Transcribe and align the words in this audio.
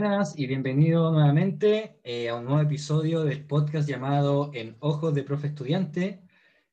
Buenas 0.00 0.38
y 0.38 0.46
bienvenido 0.46 1.12
nuevamente 1.12 2.00
eh, 2.04 2.30
a 2.30 2.36
un 2.36 2.46
nuevo 2.46 2.62
episodio 2.62 3.22
del 3.22 3.44
podcast 3.44 3.86
llamado 3.86 4.50
En 4.54 4.78
Ojos 4.80 5.14
de 5.14 5.24
Profe 5.24 5.48
Estudiante. 5.48 6.22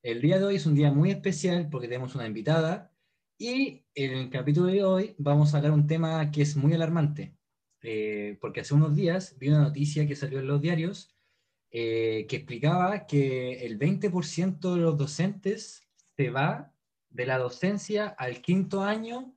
El 0.02 0.22
día 0.22 0.40
de 0.40 0.46
hoy 0.46 0.56
es 0.56 0.66
un 0.66 0.76
día 0.76 0.94
muy 0.94 1.12
especial 1.12 1.68
porque 1.70 1.90
tenemos 1.90 2.16
una 2.16 2.26
invitada 2.26 2.90
y 3.38 3.84
en 3.96 4.14
el 4.14 4.30
capítulo 4.30 4.68
de 4.68 4.82
hoy 4.82 5.16
vamos 5.18 5.54
a 5.54 5.58
hablar 5.58 5.74
un 5.74 5.88
tema 5.88 6.32
que 6.32 6.42
es 6.42 6.56
muy 6.56 6.72
alarmante, 6.72 7.36
eh, 7.82 8.38
porque 8.40 8.62
hace 8.62 8.74
unos 8.74 8.96
días 8.96 9.38
vi 9.38 9.50
una 9.50 9.64
noticia 9.64 10.08
que 10.08 10.16
salió 10.16 10.40
en 10.40 10.48
los 10.48 10.62
diarios 10.62 11.14
eh, 11.70 12.28
que 12.30 12.38
explicaba 12.38 13.08
que 13.08 13.66
el 13.66 13.78
20% 13.78 14.74
de 14.74 14.80
los 14.80 14.98
docentes 14.98 15.86
se 16.16 16.30
va 16.30 16.74
de 17.10 17.26
la 17.26 17.38
docencia 17.38 18.08
al 18.08 18.42
quinto 18.42 18.84
año 18.84 19.36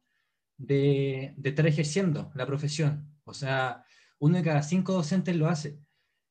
de, 0.58 1.34
de 1.36 1.48
estar 1.48 1.66
ejerciendo 1.66 2.30
la 2.36 2.46
profesión. 2.46 3.09
O 3.30 3.34
sea, 3.34 3.84
uno 4.18 4.36
de 4.36 4.44
cada 4.44 4.62
cinco 4.62 4.92
docentes 4.92 5.34
lo 5.36 5.48
hace. 5.48 5.78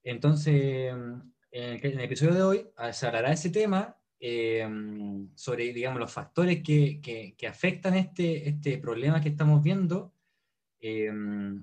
Entonces, 0.04 0.94
en 1.52 1.80
el, 1.82 2.00
episodio 2.00 2.34
de 2.34 2.44
hoy 2.44 2.70
se 2.92 3.08
hablará 3.08 3.30
de 3.30 3.36
ese 3.36 3.50
tema, 3.50 3.98
eh, 4.20 4.68
sobre, 5.36 5.74
digamos, 5.74 6.00
los 6.00 6.12
factores 6.12 6.62
que, 6.62 7.00
que, 7.02 7.48
afectan 7.48 7.96
este, 7.96 8.50
este 8.50 8.78
problema 8.78 9.22
que 9.22 9.30
estamos 9.30 9.64
viendo. 9.64 10.14
Eh, 10.82 11.12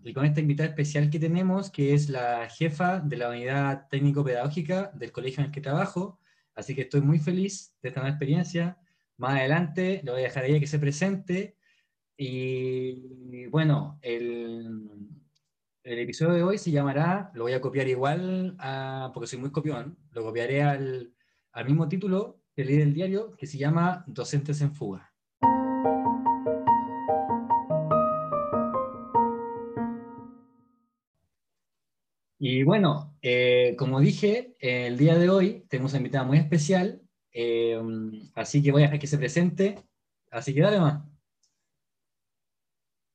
y 0.04 0.12
con 0.12 0.26
esta 0.26 0.40
invitada 0.40 0.68
especial 0.68 1.08
que 1.10 1.18
tenemos, 1.18 1.70
que 1.70 1.94
es 1.94 2.10
la 2.10 2.48
jefa 2.50 3.00
de 3.00 3.16
la 3.16 3.30
unidad 3.30 3.88
técnico-pedagógica 3.88 4.90
del 4.94 5.12
colegio 5.12 5.40
en 5.40 5.46
el 5.46 5.52
que 5.52 5.60
trabajo. 5.60 6.18
Así 6.54 6.74
que 6.74 6.82
estoy 6.82 7.02
muy 7.02 7.18
feliz 7.18 7.74
de 7.82 7.90
esta 7.90 8.00
nueva 8.00 8.14
experiencia. 8.14 8.78
Más 9.18 9.38
adelante 9.38 10.00
le 10.04 10.10
voy 10.10 10.20
a 10.20 10.24
dejar 10.24 10.44
a 10.44 10.46
ella 10.46 10.60
que 10.60 10.66
se 10.66 10.78
presente. 10.78 11.56
Y 12.16 13.46
bueno, 13.46 13.98
el, 14.02 14.70
el 15.86 16.00
episodio 16.00 16.34
de 16.34 16.42
hoy 16.42 16.58
se 16.58 16.72
llamará, 16.72 17.30
lo 17.34 17.44
voy 17.44 17.52
a 17.52 17.60
copiar 17.60 17.86
igual, 17.86 18.56
porque 19.14 19.28
soy 19.28 19.38
muy 19.38 19.52
copión, 19.52 19.96
lo 20.10 20.24
copiaré 20.24 20.64
al, 20.64 21.14
al 21.52 21.64
mismo 21.64 21.88
título 21.88 22.40
que 22.56 22.64
leí 22.64 22.76
del 22.76 22.92
diario, 22.92 23.36
que 23.36 23.46
se 23.46 23.56
llama 23.56 24.02
Docentes 24.08 24.60
en 24.62 24.74
Fuga. 24.74 25.12
Y 32.40 32.64
bueno, 32.64 33.16
eh, 33.22 33.76
como 33.78 34.00
dije, 34.00 34.56
el 34.58 34.98
día 34.98 35.16
de 35.16 35.30
hoy 35.30 35.66
tenemos 35.68 35.92
una 35.92 35.98
invitada 35.98 36.24
muy 36.24 36.38
especial, 36.38 37.00
eh, 37.32 37.80
así 38.34 38.60
que 38.60 38.72
voy 38.72 38.82
a 38.82 38.86
dejar 38.86 38.98
que 38.98 39.06
se 39.06 39.18
presente. 39.18 39.78
Así 40.32 40.52
que 40.52 40.60
dale 40.62 40.80
más. 40.80 41.15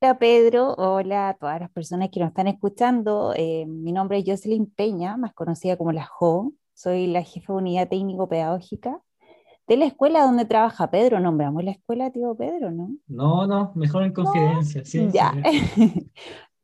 Hola 0.03 0.17
Pedro, 0.17 0.73
hola 0.79 1.29
a 1.29 1.33
todas 1.35 1.59
las 1.59 1.69
personas 1.69 2.09
que 2.09 2.19
nos 2.19 2.29
están 2.29 2.47
escuchando. 2.47 3.35
Eh, 3.35 3.67
mi 3.67 3.91
nombre 3.91 4.17
es 4.17 4.23
Jocelyn 4.25 4.65
Peña, 4.65 5.15
más 5.15 5.31
conocida 5.31 5.77
como 5.77 5.91
la 5.91 6.07
JO. 6.07 6.53
Soy 6.73 7.05
la 7.05 7.21
jefa 7.21 7.53
de 7.53 7.59
unidad 7.59 7.87
técnico-pedagógica 7.87 8.99
de 9.67 9.77
la 9.77 9.85
escuela 9.85 10.23
donde 10.23 10.45
trabaja 10.45 10.89
Pedro. 10.89 11.19
Nombramos 11.19 11.63
la 11.63 11.69
escuela, 11.69 12.09
tío 12.09 12.33
Pedro, 12.33 12.71
¿no? 12.71 12.95
No, 13.07 13.45
no, 13.45 13.73
mejor 13.75 14.01
en 14.01 14.13
confidencia, 14.13 14.83
sí. 14.83 15.07
Ya. 15.13 15.35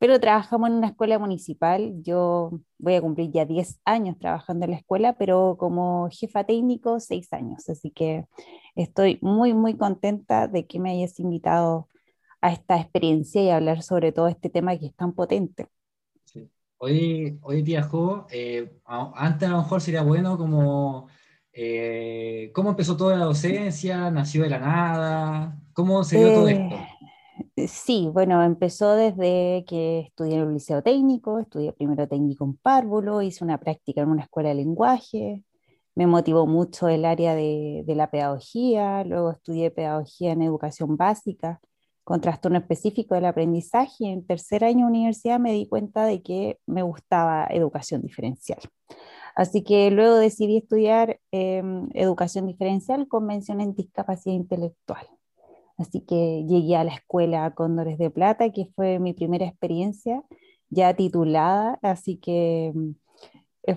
pero 0.00 0.18
trabajamos 0.18 0.70
en 0.70 0.74
una 0.74 0.88
escuela 0.88 1.20
municipal. 1.20 1.94
Yo 2.02 2.50
voy 2.76 2.96
a 2.96 3.00
cumplir 3.00 3.30
ya 3.30 3.44
10 3.44 3.80
años 3.84 4.18
trabajando 4.18 4.64
en 4.64 4.72
la 4.72 4.78
escuela, 4.78 5.12
pero 5.12 5.54
como 5.60 6.08
jefa 6.10 6.42
técnico, 6.42 6.98
6 6.98 7.32
años. 7.32 7.68
Así 7.68 7.92
que 7.92 8.26
estoy 8.74 9.20
muy, 9.22 9.54
muy 9.54 9.76
contenta 9.76 10.48
de 10.48 10.66
que 10.66 10.80
me 10.80 10.90
hayas 10.90 11.20
invitado 11.20 11.86
a 12.40 12.52
esta 12.52 12.80
experiencia 12.80 13.42
y 13.42 13.50
hablar 13.50 13.82
sobre 13.82 14.12
todo 14.12 14.28
este 14.28 14.50
tema 14.50 14.76
que 14.78 14.86
es 14.86 14.94
tan 14.94 15.12
potente. 15.12 15.66
Hoy, 16.80 17.38
hoy 17.42 17.76
Jo, 17.90 18.26
eh, 18.30 18.70
antes 18.84 19.48
a 19.48 19.52
lo 19.52 19.58
mejor 19.58 19.80
sería 19.80 20.02
bueno 20.02 20.38
como 20.38 21.08
eh, 21.52 22.52
cómo 22.54 22.70
empezó 22.70 22.96
toda 22.96 23.16
la 23.16 23.24
docencia, 23.24 24.12
nació 24.12 24.44
de 24.44 24.50
la 24.50 24.60
nada, 24.60 25.60
cómo 25.72 26.04
se 26.04 26.18
dio 26.18 26.32
todo 26.32 26.48
esto. 26.48 26.76
Eh, 27.56 27.66
sí, 27.66 28.08
bueno, 28.12 28.44
empezó 28.44 28.94
desde 28.94 29.64
que 29.66 30.00
estudié 30.00 30.36
en 30.36 30.42
el 30.42 30.54
liceo 30.54 30.80
técnico, 30.80 31.40
estudié 31.40 31.72
primero 31.72 32.06
técnico 32.06 32.44
en 32.44 32.56
párvulo, 32.56 33.22
hice 33.22 33.42
una 33.42 33.58
práctica 33.58 34.02
en 34.02 34.10
una 34.10 34.22
escuela 34.22 34.50
de 34.50 34.54
lenguaje, 34.54 35.42
me 35.96 36.06
motivó 36.06 36.46
mucho 36.46 36.86
el 36.86 37.04
área 37.04 37.34
de, 37.34 37.82
de 37.84 37.94
la 37.96 38.08
pedagogía, 38.08 39.02
luego 39.02 39.32
estudié 39.32 39.72
pedagogía 39.72 40.30
en 40.30 40.42
educación 40.42 40.96
básica 40.96 41.60
con 42.08 42.22
trastorno 42.22 42.56
específico 42.56 43.14
del 43.14 43.26
aprendizaje. 43.26 44.06
En 44.06 44.26
tercer 44.26 44.64
año 44.64 44.86
de 44.86 44.92
universidad 44.92 45.38
me 45.38 45.52
di 45.52 45.66
cuenta 45.66 46.06
de 46.06 46.22
que 46.22 46.58
me 46.64 46.80
gustaba 46.80 47.46
educación 47.50 48.00
diferencial. 48.00 48.60
Así 49.36 49.62
que 49.62 49.90
luego 49.90 50.16
decidí 50.16 50.56
estudiar 50.56 51.20
em, 51.32 51.86
educación 51.92 52.46
diferencial 52.46 53.08
con 53.08 53.26
mención 53.26 53.60
en 53.60 53.74
discapacidad 53.74 54.34
intelectual. 54.34 55.06
Así 55.76 56.00
que 56.00 56.46
llegué 56.48 56.76
a 56.76 56.84
la 56.84 56.94
escuela 56.94 57.50
Cóndores 57.50 57.98
de 57.98 58.08
Plata, 58.08 58.48
que 58.52 58.70
fue 58.74 58.98
mi 58.98 59.12
primera 59.12 59.44
experiencia 59.44 60.24
ya 60.70 60.94
titulada, 60.94 61.78
así 61.82 62.16
que 62.16 62.68
em, 62.68 62.94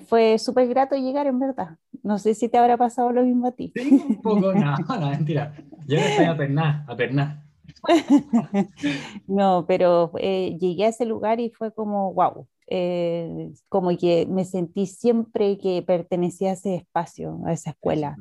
fue 0.08 0.40
súper 0.40 0.70
grato 0.70 0.96
llegar 0.96 1.28
en 1.28 1.38
verdad. 1.38 1.80
No 2.02 2.18
sé 2.18 2.34
si 2.34 2.48
te 2.48 2.58
habrá 2.58 2.78
pasado 2.78 3.12
lo 3.12 3.24
mismo 3.24 3.48
a 3.48 3.52
ti. 3.52 3.74
Sí, 3.76 4.02
un 4.08 4.22
poco, 4.22 4.54
no, 4.54 4.78
no, 4.78 5.10
mentira. 5.10 5.54
Yo 5.86 5.98
estoy 5.98 6.28
a 6.28 6.38
pernar, 6.38 6.86
a 6.88 6.96
pernar. 6.96 7.51
no, 9.28 9.66
pero 9.68 10.12
eh, 10.20 10.58
llegué 10.60 10.86
a 10.86 10.90
ese 10.90 11.06
lugar 11.06 11.40
y 11.40 11.50
fue 11.50 11.74
como, 11.74 12.14
wow, 12.14 12.48
eh, 12.68 13.52
como 13.70 13.96
que 13.98 14.26
me 14.28 14.46
sentí 14.46 14.86
siempre 14.86 15.58
que 15.58 15.82
pertenecía 15.82 16.52
a 16.52 16.54
ese 16.54 16.76
espacio, 16.76 17.42
a 17.46 17.54
esa 17.54 17.72
escuela, 17.72 18.18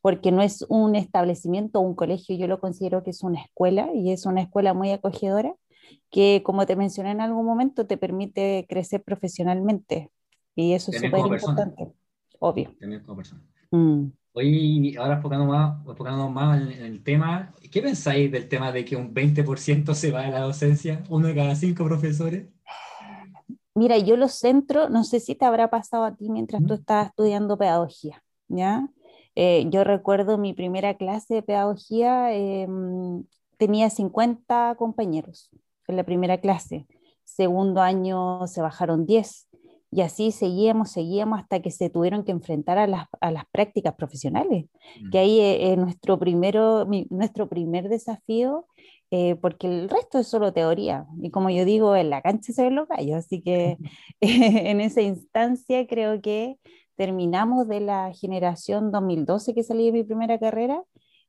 porque 0.00 0.32
no 0.32 0.42
es 0.42 0.66
un 0.68 0.96
establecimiento, 0.96 1.80
un 1.80 1.94
colegio, 1.94 2.36
yo 2.36 2.46
lo 2.46 2.60
considero 2.60 3.02
que 3.02 3.10
es 3.10 3.22
una 3.22 3.40
escuela 3.40 3.90
y 3.94 4.12
es 4.12 4.26
una 4.26 4.42
escuela 4.42 4.74
muy 4.74 4.90
acogedora 4.90 5.54
que, 6.10 6.42
como 6.44 6.66
te 6.66 6.76
mencioné 6.76 7.12
en 7.12 7.20
algún 7.20 7.46
momento, 7.46 7.86
te 7.86 7.96
permite 7.96 8.66
crecer 8.68 9.02
profesionalmente 9.02 10.10
y 10.54 10.72
eso 10.72 10.90
es 10.90 11.00
súper 11.00 11.20
importante, 11.20 11.92
obvio. 12.38 12.74
Hoy, 14.36 14.96
ahora 14.96 15.14
enfocando 15.14 15.46
más, 15.46 15.86
enfocando 15.86 16.28
más 16.28 16.60
en, 16.60 16.82
el 16.82 17.04
tema, 17.04 17.54
¿qué 17.70 17.80
pensáis 17.80 18.32
del 18.32 18.48
tema 18.48 18.72
de 18.72 18.84
que 18.84 18.96
un 18.96 19.14
20% 19.14 19.94
se 19.94 20.10
va 20.10 20.22
de 20.22 20.32
la 20.32 20.40
docencia, 20.40 21.04
uno 21.08 21.28
de 21.28 21.36
cada 21.36 21.54
cinco 21.54 21.84
profesores? 21.84 22.48
Mira, 23.76 23.96
yo 23.98 24.16
lo 24.16 24.26
centro, 24.26 24.88
no 24.88 25.04
sé 25.04 25.20
si 25.20 25.36
te 25.36 25.44
habrá 25.44 25.70
pasado 25.70 26.02
a 26.02 26.16
ti 26.16 26.30
mientras 26.30 26.66
tú 26.66 26.74
estabas 26.74 27.10
estudiando 27.10 27.56
pedagogía, 27.56 28.24
¿ya? 28.48 28.88
Eh, 29.36 29.66
yo 29.70 29.84
recuerdo 29.84 30.36
mi 30.36 30.52
primera 30.52 30.96
clase 30.96 31.34
de 31.34 31.42
pedagogía, 31.44 32.32
em, 32.32 33.22
tenía 33.56 33.88
50 33.88 34.74
compañeros 34.76 35.48
en 35.86 35.96
la 35.96 36.02
primera 36.02 36.38
clase, 36.38 36.88
segundo 37.22 37.82
año 37.82 38.48
se 38.48 38.62
bajaron 38.62 39.06
10, 39.06 39.46
y 39.94 40.00
así 40.00 40.32
seguíamos, 40.32 40.90
seguíamos 40.90 41.38
hasta 41.38 41.62
que 41.62 41.70
se 41.70 41.88
tuvieron 41.88 42.24
que 42.24 42.32
enfrentar 42.32 42.78
a 42.78 42.88
las, 42.88 43.06
a 43.20 43.30
las 43.30 43.44
prácticas 43.52 43.94
profesionales, 43.94 44.66
que 45.12 45.18
ahí 45.18 45.40
es 45.40 45.78
nuestro, 45.78 46.18
primero, 46.18 46.84
nuestro 47.10 47.48
primer 47.48 47.88
desafío, 47.88 48.66
eh, 49.12 49.36
porque 49.36 49.68
el 49.68 49.88
resto 49.88 50.18
es 50.18 50.26
solo 50.26 50.52
teoría. 50.52 51.06
Y 51.22 51.30
como 51.30 51.48
yo 51.48 51.64
digo, 51.64 51.94
en 51.94 52.10
la 52.10 52.22
cancha 52.22 52.52
se 52.52 52.64
ven 52.64 52.74
los 52.74 52.88
gallos, 52.88 53.18
así 53.18 53.40
que 53.40 53.78
en 54.20 54.80
esa 54.80 55.00
instancia 55.00 55.86
creo 55.86 56.20
que 56.20 56.58
terminamos 56.96 57.68
de 57.68 57.78
la 57.78 58.12
generación 58.14 58.90
2012 58.90 59.54
que 59.54 59.62
salí 59.62 59.86
de 59.86 59.92
mi 59.92 60.02
primera 60.02 60.40
carrera, 60.40 60.82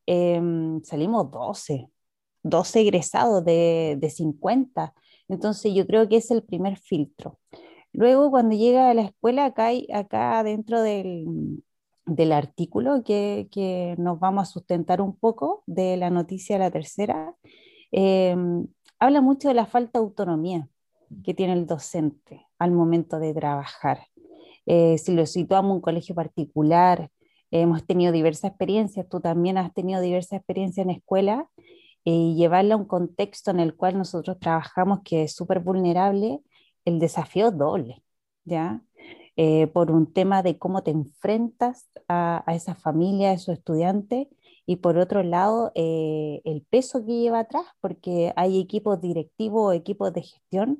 em, 0.07 0.81
salimos 0.81 1.29
12, 1.29 1.87
12 2.41 2.81
egresados 2.81 3.45
de, 3.45 3.95
de 3.99 4.09
50. 4.09 4.91
Entonces 5.27 5.71
yo 5.71 5.85
creo 5.85 6.09
que 6.09 6.17
es 6.17 6.31
el 6.31 6.41
primer 6.41 6.77
filtro. 6.77 7.37
Luego, 7.97 8.29
cuando 8.29 8.55
llega 8.55 8.89
a 8.89 8.93
la 8.93 9.03
escuela, 9.03 9.45
acá, 9.45 9.69
acá 9.93 10.43
dentro 10.43 10.81
del, 10.81 11.63
del 12.05 12.31
artículo 12.33 13.03
que, 13.03 13.47
que, 13.51 13.95
nos 13.97 14.19
vamos 14.19 14.43
a 14.43 14.51
sustentar 14.51 15.01
un 15.01 15.15
poco 15.15 15.63
de 15.65 15.95
la 15.95 16.09
noticia 16.09 16.57
de 16.57 16.59
la 16.59 16.71
tercera, 16.71 17.35
em, 17.91 18.67
habla 18.99 19.21
mucho 19.21 19.47
de 19.47 19.53
la 19.53 19.65
falta 19.65 19.99
de 19.99 20.05
autonomía 20.05 20.67
que 21.23 21.33
tiene 21.33 21.53
el 21.53 21.67
docente 21.67 22.45
al 22.59 22.71
momento 22.71 23.19
de 23.19 23.33
trabajar. 23.33 24.07
Eh, 24.65 24.97
si 24.97 25.13
lo 25.13 25.25
situamos 25.25 25.69
en 25.69 25.75
un 25.75 25.81
colegio 25.81 26.15
particular, 26.15 27.09
hemos 27.51 27.85
tenido 27.85 28.11
diversas 28.11 28.49
experiencias, 28.51 29.07
tú 29.07 29.21
también 29.21 29.57
has 29.57 29.73
tenido 29.73 30.01
diversas 30.01 30.37
experiencias 30.39 30.85
en 30.85 30.91
escuela, 30.91 31.49
eh, 32.03 32.11
y 32.11 32.35
llevarla 32.35 32.75
a 32.75 32.77
un 32.77 32.85
contexto 32.85 33.51
en 33.51 33.59
el 33.61 33.75
cual 33.75 33.97
nosotros 33.97 34.37
trabajamos 34.39 34.99
que 35.03 35.23
es 35.23 35.33
súper 35.33 35.59
vulnerable, 35.59 36.41
el 36.85 36.99
desafío 36.99 37.51
doble, 37.51 38.03
¿ya? 38.45 38.81
Eh, 39.37 39.67
por 39.67 39.91
un 39.91 40.13
tema 40.13 40.43
de 40.43 40.57
cómo 40.57 40.83
te 40.83 40.91
enfrentas 40.91 41.89
a, 42.07 42.43
esa 42.47 42.75
familia, 42.75 43.31
a 43.31 43.33
esos 43.33 43.57
estudiantes, 43.57 44.27
y 44.65 44.77
por 44.77 44.97
otro 44.97 45.21
lado, 45.23 45.71
eh, 45.75 46.41
el 46.45 46.63
peso 46.63 47.05
que 47.05 47.19
lleva 47.19 47.39
atrás, 47.39 47.65
porque 47.81 48.33
hay 48.35 48.59
equipos 48.59 49.01
directivos 49.01 49.61
o 49.61 49.73
equipos 49.73 50.13
de 50.13 50.23
gestión 50.23 50.79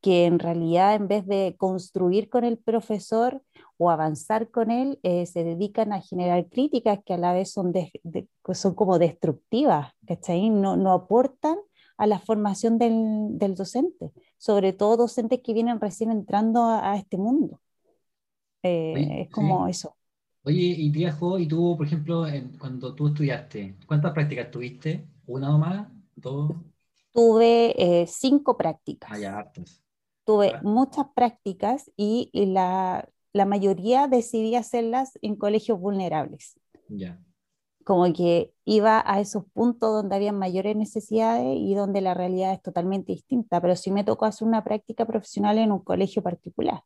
que 0.00 0.24
en 0.24 0.38
realidad 0.38 0.94
en 0.94 1.08
vez 1.08 1.26
de 1.26 1.56
construir 1.58 2.30
con 2.30 2.44
el 2.44 2.56
profesor 2.58 3.42
o 3.76 3.90
avanzar 3.90 4.50
con 4.50 4.70
él, 4.70 4.98
eh, 5.02 5.26
se 5.26 5.44
dedican 5.44 5.92
a 5.92 6.00
generar 6.00 6.48
críticas 6.48 7.00
que 7.04 7.14
a 7.14 7.18
la 7.18 7.32
vez 7.32 7.50
son, 7.50 7.72
son 8.54 8.74
como 8.74 8.98
destructivas, 8.98 9.92
¿cachai? 10.06 10.50
No, 10.50 10.76
no 10.76 10.92
aportan 10.92 11.58
a 12.00 12.06
la 12.06 12.18
formación 12.18 12.78
del, 12.78 13.54
docente, 13.54 14.10
sobre 14.40 14.72
todo 14.72 14.96
docentes 14.96 15.40
que 15.44 15.52
vienen 15.52 15.78
recién 15.78 16.10
entrando 16.10 16.64
a, 16.64 16.96
este 16.96 17.18
mundo. 17.18 17.60
Eh, 18.62 19.24
es 19.24 19.28
como 19.28 19.68
eso. 19.68 19.94
Oye, 20.44 20.62
y 20.62 20.88
viejo, 20.88 21.38
y 21.38 21.46
tú, 21.46 21.76
por 21.76 21.86
ejemplo, 21.86 22.24
cuando 22.58 22.94
tú 22.94 23.08
estudiaste, 23.08 23.76
¿cuántas 23.86 24.12
prácticas 24.12 24.50
tuviste? 24.50 25.04
¿Una 25.26 25.54
o 25.54 25.58
más? 25.58 25.88
¿Dos? 26.16 26.52
Tuve 27.12 27.74
eh, 27.76 28.06
cinco 28.06 28.56
prácticas. 28.56 29.10
Ah, 29.12 29.18
ya. 29.18 29.52
Tuve 30.24 30.54
ah. 30.54 30.60
muchas 30.62 31.04
prácticas 31.14 31.90
y, 31.94 32.30
la, 32.32 33.06
la, 33.34 33.44
mayoría 33.44 34.08
decidí 34.08 34.54
hacerlas 34.54 35.18
en 35.20 35.36
colegios 35.36 35.78
vulnerables. 35.78 36.58
Ya. 36.88 37.20
Como 37.84 38.12
que 38.12 38.52
iba 38.64 39.02
a 39.04 39.20
esos 39.20 39.44
puntos 39.52 39.92
donde 39.92 40.16
había 40.16 40.32
mayores 40.32 40.76
necesidades 40.76 41.56
y 41.58 41.74
donde 41.74 42.00
la 42.00 42.14
realidad 42.14 42.52
es 42.52 42.62
totalmente 42.62 43.12
distinta, 43.12 43.60
pero 43.60 43.74
sí 43.74 43.90
me 43.90 44.04
tocó 44.04 44.26
hacer 44.26 44.46
una 44.46 44.62
práctica 44.62 45.06
profesional 45.06 45.58
en 45.58 45.72
un 45.72 45.80
colegio 45.80 46.22
particular 46.22 46.82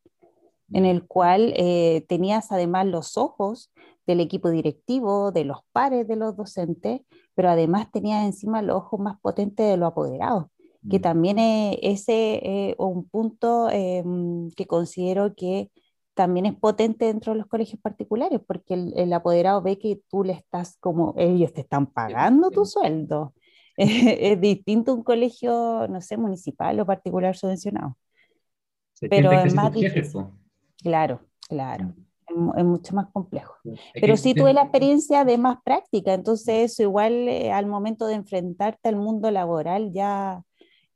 en 0.73 0.87
el 0.87 1.07
cual 1.07 1.53
eh, 1.57 2.05
tenías 2.09 2.51
además 2.53 2.87
los 2.87 3.17
ojos 3.17 3.71
del 4.07 4.21
equipo 4.21 4.51
directivo, 4.51 5.33
de 5.33 5.45
los 5.45 5.59
pares 5.73 6.07
de 6.09 6.17
los 6.17 6.37
docentes, 6.37 7.01
pero 7.35 7.49
además 7.49 7.91
tenías 7.91 8.25
encima 8.25 8.63
los 8.63 8.77
ojos 8.77 9.01
más 9.01 9.21
potentes 9.21 9.67
de 9.67 9.77
los 9.77 9.89
apoderados, 9.89 10.47
que 10.91 10.99
mm. 10.99 11.03
también 11.03 11.39
es 11.39 11.79
ese 11.81 12.35
eh, 12.43 12.75
un 12.79 13.09
punto 13.09 13.71
em, 13.71 14.51
que 14.51 14.67
considero 14.67 15.35
que 15.35 15.71
también 16.15 16.47
es 16.47 16.55
potente 16.55 17.07
dentro 17.07 17.33
de 17.33 17.39
los 17.39 17.49
colegios 17.49 17.81
particulares, 17.81 18.41
porque 18.47 18.75
el, 18.75 19.13
apoderado 19.13 19.63
ve 19.63 19.79
que 19.79 20.01
tú 20.09 20.25
le 20.25 20.33
estás 20.33 20.77
como, 20.79 21.15
ellos 21.19 21.53
te 21.53 21.61
están 21.61 21.87
pagando 21.87 22.51
tu 22.51 22.65
sueldo. 22.65 23.35
es 23.77 24.41
distinto 24.41 24.95
un 24.95 25.03
colegio, 25.03 25.87
no 25.89 26.01
sé, 26.01 26.17
municipal 26.17 26.79
o 26.81 26.87
particular 26.87 27.37
subvencionado. 27.37 27.97
pero 29.11 29.33
es 29.33 29.55
más 29.55 29.73
difícil. 29.73 30.27
Claro, 30.83 31.21
claro. 31.49 31.87
Mm. 31.87 32.59
Es, 32.59 32.65
mucho 32.65 32.95
más 32.95 33.07
complejo. 33.13 33.57
Pero 33.95 34.17
sí 34.17 34.35
tuve 34.35 34.53
la 34.53 34.63
experiencia 34.63 35.25
de 35.25 35.39
más 35.39 35.59
práctica, 35.65 36.15
entonces 36.15 36.73
eso 36.73 36.83
igual 36.83 37.29
eh, 37.29 37.53
al 37.53 37.67
momento 37.67 38.07
de 38.07 38.15
enfrentarte 38.15 38.89
al 38.89 38.97
mundo 38.97 39.31
laboral 39.31 39.93
ya 39.93 40.43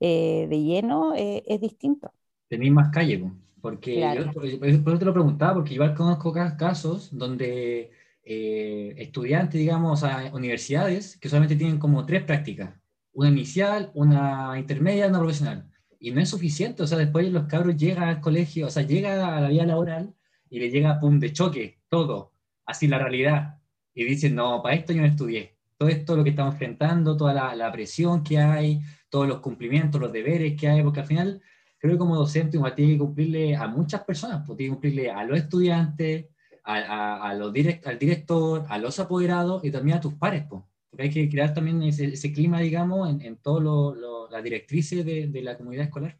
eh, 0.00 0.46
de 0.48 0.62
lleno 0.62 1.14
eh, 1.14 1.42
es 1.46 1.60
distinto. 1.60 2.12
Tenéis 2.48 2.72
más 2.72 2.90
calle, 2.90 3.30
porque 3.60 4.00
yo, 4.16 4.32
por, 4.32 4.46
eso 4.46 4.98
te 4.98 5.04
lo 5.04 5.12
preguntaba, 5.12 5.54
porque 5.54 5.74
igual 5.74 5.94
conozco 5.94 6.32
casos 6.32 7.08
donde 7.16 7.90
estudiantes, 8.22 9.58
digamos, 9.58 10.04
a 10.04 10.30
universidades 10.34 11.16
que 11.16 11.28
solamente 11.28 11.56
tienen 11.56 11.78
como 11.78 12.04
tres 12.04 12.24
prácticas, 12.24 12.74
una 13.12 13.30
inicial, 13.30 13.90
una 13.94 14.54
intermedia 14.58 15.06
y 15.06 15.08
una 15.08 15.18
profesional 15.18 15.68
y 16.00 16.10
no 16.10 16.20
es 16.20 16.30
suficiente, 16.30 16.82
o 16.82 16.86
sea, 16.86 16.98
después 16.98 17.30
los 17.32 17.44
cabros 17.44 17.76
llegan 17.76 18.04
al 18.08 18.20
colegio, 18.20 18.66
o 18.66 18.70
sea, 18.70 18.82
llegan 18.82 19.20
a 19.20 19.40
la 19.40 19.48
vida 19.48 19.66
laboral 19.66 20.14
y 20.48 20.60
le 20.60 20.70
llega, 20.70 21.00
pum, 21.00 21.18
de 21.18 21.32
choque, 21.32 21.80
todo, 21.88 22.32
así 22.64 22.86
la 22.86 22.98
realidad, 22.98 23.58
y 23.94 24.04
dicen, 24.04 24.34
no, 24.34 24.62
para 24.62 24.76
esto 24.76 24.92
yo 24.92 25.00
no 25.00 25.08
estudié, 25.08 25.56
todo 25.76 25.88
esto 25.88 26.16
lo 26.16 26.24
que 26.24 26.30
estamos 26.30 26.54
enfrentando, 26.54 27.16
toda 27.16 27.34
la, 27.34 27.54
la 27.54 27.72
presión 27.72 28.22
que 28.22 28.38
hay, 28.38 28.80
todos 29.08 29.26
los 29.26 29.40
cumplimientos, 29.40 30.00
los 30.00 30.12
deberes 30.12 30.58
que 30.58 30.68
hay, 30.68 30.82
porque 30.82 31.00
al 31.00 31.06
final 31.06 31.42
creo 31.78 31.94
que 31.94 31.98
como 31.98 32.16
docente 32.16 32.58
uno 32.58 32.72
tiene 32.74 32.92
que 32.92 32.98
cumplirle 32.98 33.56
a 33.56 33.66
muchas 33.68 34.04
personas, 34.04 34.42
pues 34.46 34.56
tiene 34.56 34.70
que 34.70 34.74
cumplirle 34.74 35.10
a 35.10 35.24
los 35.24 35.38
estudiantes, 35.38 36.26
a, 36.64 37.28
a, 37.28 37.34
los 37.34 37.52
direct, 37.52 37.86
al 37.86 37.98
director, 37.98 38.64
a 38.68 38.78
los 38.78 38.98
apoderados 39.00 39.64
y 39.64 39.70
también 39.70 39.96
a 39.96 40.00
tus 40.00 40.14
pares, 40.14 40.44
pues. 40.48 40.62
Porque 40.90 41.04
hay 41.04 41.10
que 41.10 41.28
crear 41.28 41.54
también 41.54 41.82
ese, 41.82 42.06
ese 42.06 42.32
clima, 42.32 42.60
digamos, 42.60 43.08
en, 43.08 43.20
en 43.20 43.36
todas 43.36 43.96
las 44.30 44.42
directrices 44.42 45.04
de, 45.04 45.28
de, 45.28 45.42
la 45.42 45.56
comunidad 45.56 45.84
escolar. 45.84 46.18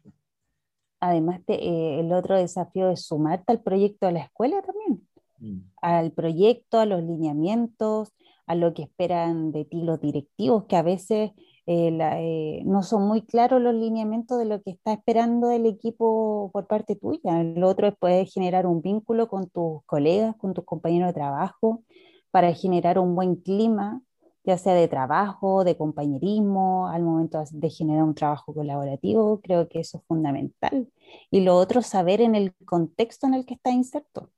Además, 0.99 1.41
eh, 1.47 1.97
el 1.99 2.11
otro 2.13 2.35
desafío 2.35 2.89
es 2.91 3.05
sumarte 3.05 3.51
al 3.51 3.61
proyecto 3.61 4.07
de 4.07 4.13
la 4.13 4.23
escuela 4.23 4.61
también, 4.61 5.07
mm. 5.39 5.59
al 5.81 6.11
proyecto, 6.11 6.79
a 6.79 6.85
los 6.85 7.03
lineamientos, 7.03 8.09
a 8.45 8.55
lo 8.55 8.73
que 8.73 8.83
esperan 8.83 9.51
de 9.51 9.65
ti 9.65 9.81
los 9.81 10.01
directivos, 10.01 10.65
que 10.65 10.75
a 10.75 10.81
veces 10.81 11.31
eh, 11.71 11.95
eh, 12.01 12.63
no 12.65 12.81
son 12.81 13.07
muy 13.07 13.21
claros 13.21 13.61
los 13.61 13.75
lineamientos 13.75 14.39
de 14.39 14.45
lo 14.45 14.59
que 14.63 14.71
está 14.71 14.91
esperando 14.93 15.51
el 15.51 15.67
equipo 15.67 16.49
por 16.51 16.65
parte 16.65 16.95
tuya. 16.95 17.41
El 17.41 17.63
otro 17.63 17.87
es 17.87 17.95
poder 17.95 18.25
generar 18.25 18.65
un 18.65 18.81
vínculo 18.81 19.27
con 19.27 19.47
tus 19.49 19.83
colegas, 19.85 20.35
con 20.37 20.55
tus 20.55 20.65
compañeros 20.65 21.09
de 21.09 21.13
trabajo, 21.13 21.83
para 22.31 22.53
generar 22.53 22.97
un 22.97 23.13
buen 23.15 23.35
clima 23.35 24.01
ya 24.45 24.57
sea 24.57 24.73
de 24.73 24.87
trabajo, 24.87 25.63
de 25.63 25.77
compañerismo, 25.77 26.87
al 26.87 27.03
momento 27.03 27.43
de 27.51 27.69
generar 27.69 28.03
un 28.03 28.15
trabajo 28.15 28.51
colaborativo, 28.51 29.41
creo 29.41 29.67
que 29.67 29.81
eso 29.81 29.99
es 29.99 30.03
fundamental. 30.07 30.89
Y 31.29 31.41
lo 31.41 31.55
otro, 31.55 31.83
saber 31.83 32.19
en 32.21 32.33
el 32.33 32.55
contexto 32.65 33.27
en 33.27 33.35
el 33.35 33.45
que 33.45 33.53
está 33.53 33.69
inserto. 33.69 34.31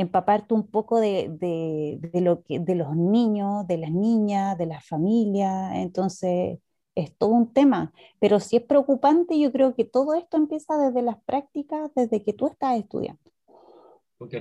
Empaparte 0.00 0.54
un 0.54 0.66
poco 0.66 0.98
de, 0.98 1.28
de, 1.38 2.20
lo 2.20 2.42
que, 2.42 2.58
de 2.58 2.74
los 2.74 2.96
niños, 2.96 3.66
de 3.66 3.76
las 3.76 3.90
niñas, 3.90 4.56
de 4.56 4.66
las 4.66 4.84
familias. 4.86 5.72
Entonces, 5.74 6.58
es 6.94 7.16
todo 7.16 7.30
un 7.30 7.52
tema. 7.52 7.92
Pero 8.18 8.40
si 8.40 8.56
es 8.56 8.62
preocupante, 8.62 9.38
yo 9.38 9.52
creo 9.52 9.74
que 9.74 9.84
todo 9.84 10.14
esto 10.14 10.36
empieza 10.36 10.76
desde 10.78 11.02
las 11.02 11.18
prácticas, 11.24 11.90
desde 11.94 12.22
que 12.22 12.32
tú 12.32 12.46
estás 12.46 12.78
estudiando. 12.78 13.20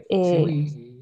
Eh, 0.09 0.45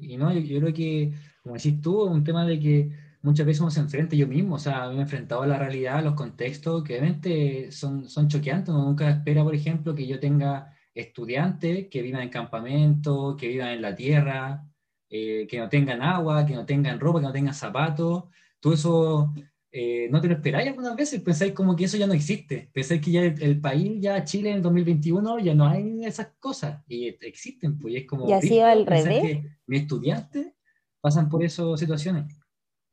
y, 0.00 0.16
no, 0.16 0.32
yo, 0.32 0.40
yo 0.40 0.60
creo 0.60 0.72
que, 0.74 1.12
como 1.42 1.56
decís 1.56 1.80
tú, 1.80 2.06
es 2.06 2.12
un 2.12 2.24
tema 2.24 2.46
de 2.46 2.60
que 2.60 2.90
muchas 3.22 3.46
veces 3.46 3.60
uno 3.60 3.70
se 3.70 3.80
enfrenta 3.80 4.14
yo 4.14 4.26
mismo, 4.26 4.54
o 4.54 4.58
sea, 4.58 4.88
me 4.90 4.98
he 4.98 5.00
enfrentado 5.00 5.42
a 5.42 5.46
la 5.46 5.58
realidad, 5.58 5.98
a 5.98 6.02
los 6.02 6.14
contextos 6.14 6.84
que 6.84 6.94
obviamente 6.94 7.72
son, 7.72 8.08
son 8.08 8.28
choqueantes, 8.28 8.68
uno 8.68 8.84
nunca 8.84 9.10
espera, 9.10 9.42
por 9.42 9.54
ejemplo, 9.54 9.94
que 9.94 10.06
yo 10.06 10.20
tenga 10.20 10.72
estudiantes 10.98 11.88
que 11.88 12.02
vivan 12.02 12.22
en 12.22 12.28
campamento, 12.28 13.36
que 13.36 13.48
vivan 13.48 13.70
en 13.70 13.82
la 13.82 13.94
tierra, 13.94 14.64
eh, 15.08 15.46
que 15.48 15.58
no 15.58 15.68
tengan 15.68 16.02
agua, 16.02 16.44
que 16.44 16.54
no 16.54 16.66
tengan 16.66 16.98
ropa, 16.98 17.20
que 17.20 17.26
no 17.26 17.32
tengan 17.32 17.54
zapatos, 17.54 18.24
todo 18.60 18.72
eso 18.72 19.32
eh, 19.70 20.08
no 20.10 20.20
te 20.20 20.28
lo 20.28 20.34
esperáis 20.34 20.68
algunas 20.68 20.96
veces, 20.96 21.20
pensáis 21.20 21.52
como 21.52 21.76
que 21.76 21.84
eso 21.84 21.96
ya 21.96 22.06
no 22.06 22.14
existe, 22.14 22.68
pensáis 22.72 23.00
que 23.00 23.12
ya 23.12 23.22
el, 23.22 23.60
país, 23.60 24.00
ya 24.00 24.24
Chile 24.24 24.50
en 24.50 24.56
el 24.56 24.62
2021, 24.62 25.38
ya 25.38 25.54
no 25.54 25.66
hay 25.66 26.04
esas 26.04 26.28
cosas, 26.40 26.82
y 26.88 27.06
existen, 27.06 27.78
pues 27.78 27.94
y 27.94 27.96
es 27.98 28.06
como... 28.06 28.28
Y 28.28 28.32
así 28.32 28.58
al 28.58 28.84
revés. 28.84 29.44
mis 29.66 29.82
estudiantes 29.82 30.52
pasan 31.00 31.28
por 31.28 31.44
esas 31.44 31.78
situaciones. 31.78 32.34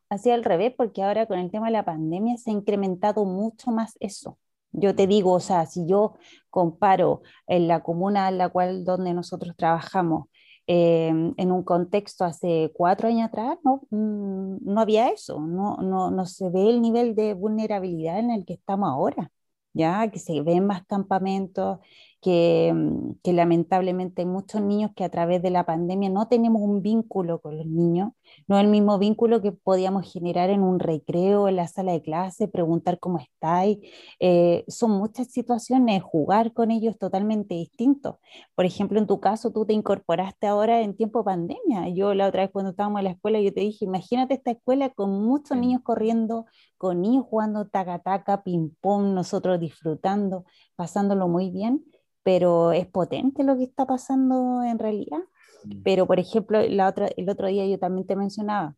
Así 0.10 0.30
al 0.30 0.44
revés, 0.44 0.74
porque 0.78 1.02
ahora 1.02 1.26
con 1.26 1.40
el 1.40 1.50
tema 1.50 1.66
de 1.66 1.74
la 1.74 1.84
pandemia 1.84 2.38
se 2.38 2.52
ha 2.52 2.54
incrementado 2.54 3.26
mucho 3.26 3.72
más 3.72 3.98
eso. 4.00 4.38
Yo 4.78 4.96
te 4.96 5.08
digo, 5.08 5.34
o 5.34 5.40
sea, 5.40 5.66
si 5.66 5.88
yo 5.88 6.16
comparo 6.50 7.22
en 7.48 7.68
la 7.68 7.82
comuna 7.84 8.30
en 8.30 8.38
la 8.38 8.50
cual 8.50 8.84
donde 8.86 9.14
nosotros 9.14 9.56
trabajamos, 9.58 10.28
em, 10.68 11.34
en 11.38 11.52
un 11.52 11.64
contexto 11.64 12.26
hace 12.26 12.72
cuatro 12.76 13.08
años 13.08 13.28
atrás, 13.30 13.58
no, 13.64 13.82
mm, 13.92 14.58
no 14.62 14.82
había 14.82 15.10
eso, 15.10 15.40
no, 15.40 15.78
no, 15.78 16.12
no 16.12 16.26
se 16.26 16.50
ve 16.50 16.70
el 16.70 16.82
nivel 16.82 17.16
de 17.16 17.34
vulnerabilidad 17.34 18.20
en 18.20 18.32
el 18.32 18.46
que 18.46 18.54
estamos 18.54 18.90
ahora, 18.90 19.32
ya 19.74 20.10
que 20.10 20.20
se 20.20 20.42
ven 20.42 20.66
más 20.66 20.86
campamentos, 20.86 21.80
Mm, 22.26 23.12
que, 23.24 23.34
lamentablemente 23.34 24.22
hay 24.22 24.26
muchos 24.28 24.62
niños 24.62 24.92
que 24.96 25.04
a 25.04 25.10
través 25.10 25.42
de 25.42 25.50
la 25.52 25.66
pandemia 25.66 26.10
no 26.10 26.28
tenemos 26.28 26.62
un 26.62 26.82
vínculo 26.82 27.40
con 27.40 27.58
los 27.58 27.68
niños, 27.68 28.12
no 28.48 28.60
el 28.60 28.68
mismo 28.68 28.98
vínculo 28.98 29.42
que 29.42 29.52
podíamos 29.52 30.12
generar 30.12 30.50
en 30.50 30.64
un 30.64 30.80
recreo, 30.80 31.48
en 31.48 31.58
la 31.58 31.68
sala 31.68 31.92
de 31.92 32.02
clase, 32.02 32.48
preguntar 32.48 33.00
cómo 33.00 33.20
estáis. 33.20 33.78
Eh, 34.20 34.64
son 34.68 34.92
muchas 34.92 35.28
situaciones, 35.28 36.02
jugar 36.02 36.54
con 36.54 36.72
ellos 36.72 36.98
totalmente 36.98 37.56
distintos. 37.56 38.16
Por 38.56 38.66
ejemplo, 38.66 39.00
en 39.00 39.08
tu 39.08 39.20
caso, 39.20 39.52
tú 39.52 39.66
te 39.66 39.74
incorporaste 39.74 40.48
ahora 40.48 40.82
en 40.82 40.96
tiempo 40.96 41.20
de 41.20 41.26
pandemia. 41.26 41.90
Yo 41.90 42.14
la 42.14 42.28
otra 42.28 42.44
vez 42.44 42.52
cuando 42.52 42.72
estábamos 42.72 43.00
en 43.00 43.06
la 43.06 43.12
escuela, 43.12 43.40
yo 43.40 43.54
te 43.54 43.62
dije, 43.62 43.86
imagínate 43.86 44.36
esta 44.36 44.52
escuela 44.52 44.90
con 44.90 45.12
muchos 45.24 45.58
niños 45.58 45.82
corriendo, 45.84 46.46
con 46.78 47.02
niños 47.02 47.26
jugando 47.30 47.68
taca-taca, 47.68 48.44
ping-pong, 48.44 49.14
nosotros 49.14 49.60
disfrutando, 49.60 50.46
pasándolo 50.76 51.28
muy 51.28 51.52
bien 51.52 51.84
pero 52.26 52.72
es 52.72 52.88
potente 52.88 53.44
lo 53.44 53.56
que 53.56 53.66
está 53.66 53.86
pasando 53.86 54.64
en 54.64 54.80
realidad. 54.80 55.20
Mm. 55.64 55.84
Pero, 55.84 56.08
por 56.08 56.20
ejemplo, 56.20 56.60
la 56.68 56.88
otra, 56.90 57.08
el 57.16 57.30
otro 57.30 57.48
día 57.48 57.68
yo 57.68 57.78
también 57.78 58.08
te 58.08 58.16
mencionaba, 58.16 58.76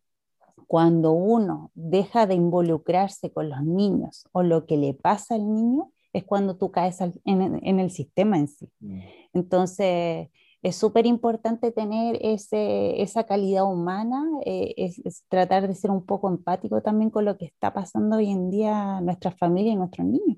cuando 0.66 1.12
uno 1.12 1.70
deja 1.74 2.26
de 2.26 2.34
involucrarse 2.34 3.32
con 3.32 3.48
los 3.48 3.62
niños 3.64 4.26
o 4.32 4.42
lo 4.42 4.66
que 4.66 4.76
le 4.76 4.92
pasa 4.92 5.36
al 5.36 5.50
niño, 5.50 5.90
es 6.12 6.24
cuando 6.24 6.58
tú 6.58 6.70
caes 6.70 7.00
en, 7.00 7.14
en, 7.24 7.80
el 7.80 7.90
sistema 7.90 8.36
en 8.38 8.48
sí. 8.48 8.70
Mm. 8.80 9.00
Entonces, 9.32 10.28
es 10.60 10.76
súper 10.76 11.06
importante 11.06 11.72
tener 11.72 12.18
ese, 12.20 13.00
esa 13.00 13.24
calidad 13.24 13.64
humana, 13.64 14.22
eh, 14.44 14.74
es, 14.76 15.24
tratar 15.30 15.68
de 15.68 15.74
ser 15.74 15.90
un 15.90 16.04
poco 16.04 16.28
empático 16.28 16.82
también 16.82 17.08
con 17.08 17.24
lo 17.24 17.38
que 17.38 17.46
está 17.46 17.72
pasando 17.72 18.16
hoy 18.16 18.30
en 18.30 18.50
día 18.50 19.00
nuestra 19.00 19.30
familia 19.30 19.72
y 19.72 19.76
nuestros 19.76 20.06
niños. 20.06 20.36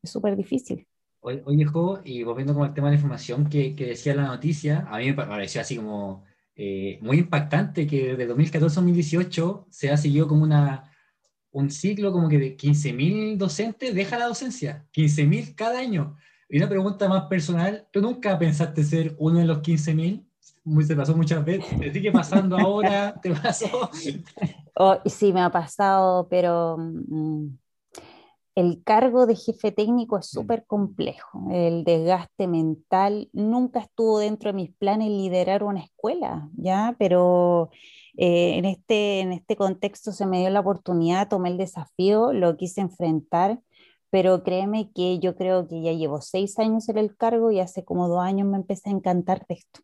Es 0.00 0.10
súper 0.10 0.36
difícil. 0.36 0.86
Oye, 1.22 1.64
Jo, 1.66 2.00
y 2.02 2.22
volviendo 2.22 2.54
como 2.54 2.64
al 2.64 2.72
tema 2.72 2.88
de 2.88 2.92
la 2.92 2.96
información 2.96 3.48
que, 3.48 3.76
que 3.76 3.86
decía 3.86 4.14
la 4.14 4.26
noticia, 4.26 4.86
a 4.90 4.98
mí 4.98 5.06
me 5.06 5.14
pareció 5.14 5.60
así 5.60 5.76
como 5.76 6.24
eh, 6.56 6.98
muy 7.02 7.18
impactante 7.18 7.86
que 7.86 8.16
de 8.16 8.26
2014 8.26 8.74
a 8.74 8.82
2018 8.82 9.66
se 9.70 9.90
ha 9.90 9.96
seguido 9.96 10.26
como 10.26 10.44
una, 10.44 10.90
un 11.52 11.70
ciclo 11.70 12.12
como 12.12 12.28
que 12.28 12.38
de 12.38 12.56
15.000 12.56 13.36
docentes 13.36 13.94
deja 13.94 14.18
la 14.18 14.26
docencia, 14.26 14.86
15.000 14.92 15.54
cada 15.54 15.78
año. 15.78 16.16
Y 16.48 16.56
una 16.56 16.68
pregunta 16.68 17.08
más 17.08 17.26
personal, 17.26 17.86
¿tú 17.92 18.00
nunca 18.00 18.38
pensaste 18.38 18.82
ser 18.82 19.14
uno 19.18 19.38
de 19.38 19.44
los 19.44 19.58
15.000? 19.58 20.26
Se 20.86 20.96
pasó 20.96 21.16
muchas 21.16 21.44
veces, 21.44 21.78
¿te 21.78 21.92
sigue 21.92 22.12
pasando 22.12 22.58
ahora? 22.58 23.18
¿Te 23.20 23.30
pasó? 23.32 23.90
Oh, 24.82 24.98
sí, 25.04 25.30
me 25.30 25.42
ha 25.42 25.50
pasado, 25.50 26.26
pero 26.30 26.76
mm, 26.78 27.48
el 28.60 28.82
cargo 28.84 29.26
de 29.26 29.36
jefe 29.36 29.72
técnico 29.72 30.18
es 30.18 30.26
mm. 30.34 30.38
súper 30.40 30.66
complejo. 30.66 31.48
El 31.50 31.84
desgaste 31.84 32.46
mental 32.46 33.28
nunca 33.32 33.80
estuvo 33.80 34.18
dentro 34.18 34.50
de 34.50 34.56
mis 34.56 34.74
planes 34.76 35.08
liderar 35.08 35.62
una 35.64 35.80
escuela, 35.80 36.48
¿ya? 36.56 36.94
Pero 36.98 37.70
eh, 38.16 38.58
en, 38.58 38.64
este, 38.66 39.20
en 39.20 39.32
este 39.32 39.56
contexto 39.56 40.12
se 40.12 40.26
me 40.26 40.40
dio 40.40 40.50
la 40.50 40.60
oportunidad, 40.60 41.28
tomé 41.28 41.50
el 41.50 41.58
desafío, 41.58 42.32
lo 42.32 42.56
quise 42.56 42.80
enfrentar, 42.82 43.60
pero 44.10 44.42
créeme 44.42 44.90
que 44.92 45.18
yo 45.20 45.36
creo 45.36 45.68
que 45.68 45.82
ya 45.82 45.92
llevo 45.92 46.20
seis 46.20 46.58
años 46.58 46.88
en 46.88 46.98
el 46.98 47.16
cargo 47.16 47.50
y 47.50 47.60
hace 47.60 47.84
como 47.84 48.08
dos 48.08 48.20
años 48.20 48.48
me 48.48 48.56
empecé 48.56 48.90
a 48.90 48.92
encantar 48.92 49.46
de 49.48 49.54
esto. 49.54 49.80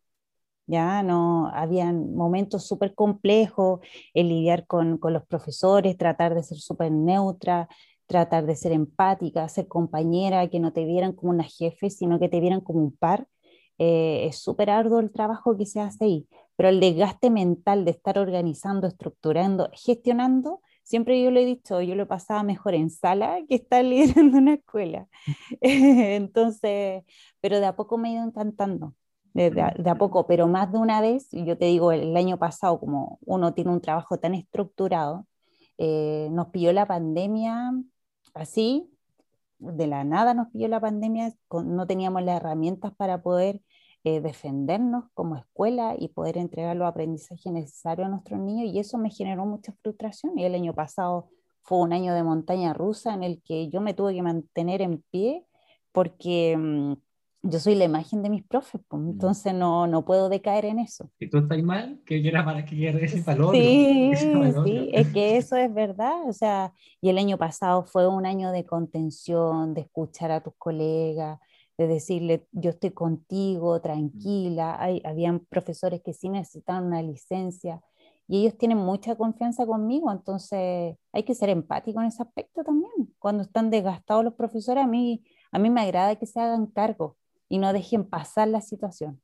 Ya 0.69 1.01
no, 1.01 1.49
habían 1.53 2.13
momentos 2.13 2.67
súper 2.67 2.93
complejos, 2.93 3.79
el 4.13 4.27
lidiar 4.27 4.67
con, 4.67 4.97
con 4.97 5.13
los 5.13 5.25
profesores, 5.25 5.97
tratar 5.97 6.35
de 6.35 6.43
ser 6.43 6.57
súper 6.57 6.91
neutra, 6.91 7.69
tratar 8.07 8.45
de 8.45 8.55
ser 8.55 8.71
empática, 8.71 9.47
ser 9.49 9.67
compañera, 9.67 10.49
que 10.49 10.59
no 10.59 10.73
te 10.73 10.85
vieran 10.85 11.13
como 11.13 11.31
una 11.31 11.43
jefe, 11.43 11.89
sino 11.89 12.19
que 12.19 12.29
te 12.29 12.39
vieran 12.39 12.61
como 12.61 12.79
un 12.79 12.95
par. 12.95 13.27
Eh, 13.77 14.25
es 14.27 14.37
súper 14.39 14.69
arduo 14.69 14.99
el 14.99 15.11
trabajo 15.11 15.55
que 15.57 15.65
se 15.65 15.79
hace 15.81 16.05
ahí, 16.05 16.27
pero 16.55 16.69
el 16.69 16.79
desgaste 16.79 17.29
mental 17.29 17.85
de 17.85 17.91
estar 17.91 18.17
organizando, 18.17 18.87
estructurando, 18.87 19.69
gestionando, 19.73 20.61
siempre 20.83 21.21
yo 21.21 21.31
lo 21.31 21.39
he 21.39 21.45
dicho, 21.45 21.81
yo 21.81 21.95
lo 21.95 22.07
pasaba 22.07 22.43
mejor 22.43 22.73
en 22.73 22.89
sala 22.89 23.39
que 23.47 23.55
estar 23.55 23.83
liderando 23.85 24.37
una 24.37 24.53
escuela. 24.55 25.07
Entonces, 25.61 27.03
pero 27.41 27.59
de 27.59 27.65
a 27.67 27.75
poco 27.75 27.97
me 27.97 28.09
he 28.09 28.13
ido 28.13 28.23
encantando. 28.23 28.95
De, 29.33 29.51
de, 29.51 29.89
a 29.89 29.95
poco, 29.95 30.25
pero 30.25 30.47
más 30.47 30.71
de 30.71 30.79
una 30.79 30.99
vez, 30.99 31.27
yo 31.31 31.55
te 31.59 31.65
digo, 31.65 31.91
el 31.91 32.17
año 32.17 32.39
pasado, 32.39 32.79
como 32.79 33.19
uno 33.23 33.53
tiene 33.53 33.69
un 33.69 33.81
trabajo 33.81 34.17
tan 34.17 34.33
estructurado, 34.33 35.27
eh, 35.77 36.29
nos 36.31 36.47
pilló 36.47 36.73
la 36.73 36.87
pandemia 36.87 37.71
así, 38.37 38.89
de 39.59 39.87
la 39.87 40.03
nada 40.03 40.33
nos 40.33 40.49
pilló 40.49 40.67
la 40.67 40.79
pandemia, 40.79 41.33
no 41.51 41.87
teníamos 41.87 42.23
las 42.23 42.37
herramientas 42.37 42.93
para 42.95 43.21
poder 43.21 43.61
eh, 44.03 44.21
defendernos 44.21 45.05
como 45.13 45.35
escuela 45.35 45.95
y 45.97 46.09
poder 46.09 46.37
entregar 46.37 46.77
los 46.77 46.87
aprendizajes 46.87 47.51
necesarios 47.51 48.07
a 48.07 48.09
nuestros 48.09 48.39
niños 48.39 48.71
y 48.73 48.79
eso 48.79 48.97
me 48.97 49.09
generó 49.09 49.45
mucha 49.45 49.73
frustración. 49.81 50.37
Y 50.37 50.45
el 50.45 50.55
año 50.55 50.73
pasado 50.73 51.29
fue 51.63 51.79
un 51.79 51.91
año 51.93 52.13
de 52.13 52.23
montaña 52.23 52.73
rusa 52.73 53.13
en 53.13 53.23
el 53.23 53.41
que 53.43 53.69
yo 53.69 53.81
me 53.81 53.93
tuve 53.93 54.13
que 54.13 54.21
mantener 54.21 54.81
en 54.81 55.03
pie 55.11 55.45
porque 55.91 56.55
mm, 56.57 56.93
yo 57.49 57.59
soy 57.59 57.75
la 57.75 57.85
imagen 57.85 58.21
de 58.21 58.29
mis 58.29 58.43
profes, 58.43 58.81
pues, 58.87 59.01
mm. 59.01 59.09
entonces 59.09 59.53
no, 59.53 59.87
no 59.87 60.03
puedo 60.03 60.29
decaer 60.29 60.65
en 60.65 60.79
eso. 60.79 61.09
Si 61.17 61.29
tú 61.29 61.39
estás 61.39 61.61
mal, 61.63 62.01
que 62.05 62.21
yo 62.21 62.29
era 62.29 62.43
para 62.43 62.65
que 62.65 62.89
ese 62.89 63.21
valor. 63.21 63.55
Sí, 63.55 64.11
sí, 64.65 64.89
es 64.93 65.07
que 65.13 65.37
eso 65.37 65.55
es 65.55 65.73
verdad, 65.73 66.27
o 66.27 66.33
sea, 66.33 66.73
y 67.01 67.09
el 67.09 67.17
año 67.17 67.37
pasado 67.37 67.83
fue 67.83 68.07
un 68.07 68.25
año 68.25 68.51
de 68.51 68.65
contención, 68.65 69.73
de 69.73 69.81
escuchar 69.81 70.31
a 70.31 70.41
tus 70.41 70.53
colegas, 70.57 71.39
de 71.77 71.87
decirle, 71.87 72.47
yo 72.51 72.71
estoy 72.71 72.91
contigo, 72.91 73.79
tranquila, 73.81 74.81
Hay, 74.81 75.01
habían 75.05 75.39
profesores 75.39 76.01
que 76.01 76.13
sí 76.13 76.29
necesitaban 76.29 76.85
una 76.85 77.01
licencia, 77.01 77.81
y 78.29 78.41
ellos 78.41 78.57
tienen 78.57 78.79
mucha 78.79 79.15
confianza 79.15 79.65
conmigo, 79.65 80.11
entonces 80.11 80.97
hay 81.13 81.23
que 81.23 81.33
ser 81.33 81.49
empático 81.49 82.01
en 82.01 82.07
ese 82.07 82.21
aspecto 82.21 82.61
también. 82.61 82.91
Cuando 83.19 83.43
están 83.43 83.69
desgastados 83.69 84.25
los 84.25 84.33
profesores, 84.33 84.83
a 84.83 84.87
mí, 84.87 85.23
a 85.49 85.59
mí 85.59 85.69
me 85.69 85.79
agrada 85.79 86.17
que 86.17 86.25
se 86.25 86.37
hagan 86.41 86.65
cargo 86.65 87.15
y 87.49 87.57
no 87.57 87.73
dejen 87.73 88.05
pasar 88.05 88.47
la 88.47 88.61
situación. 88.61 89.21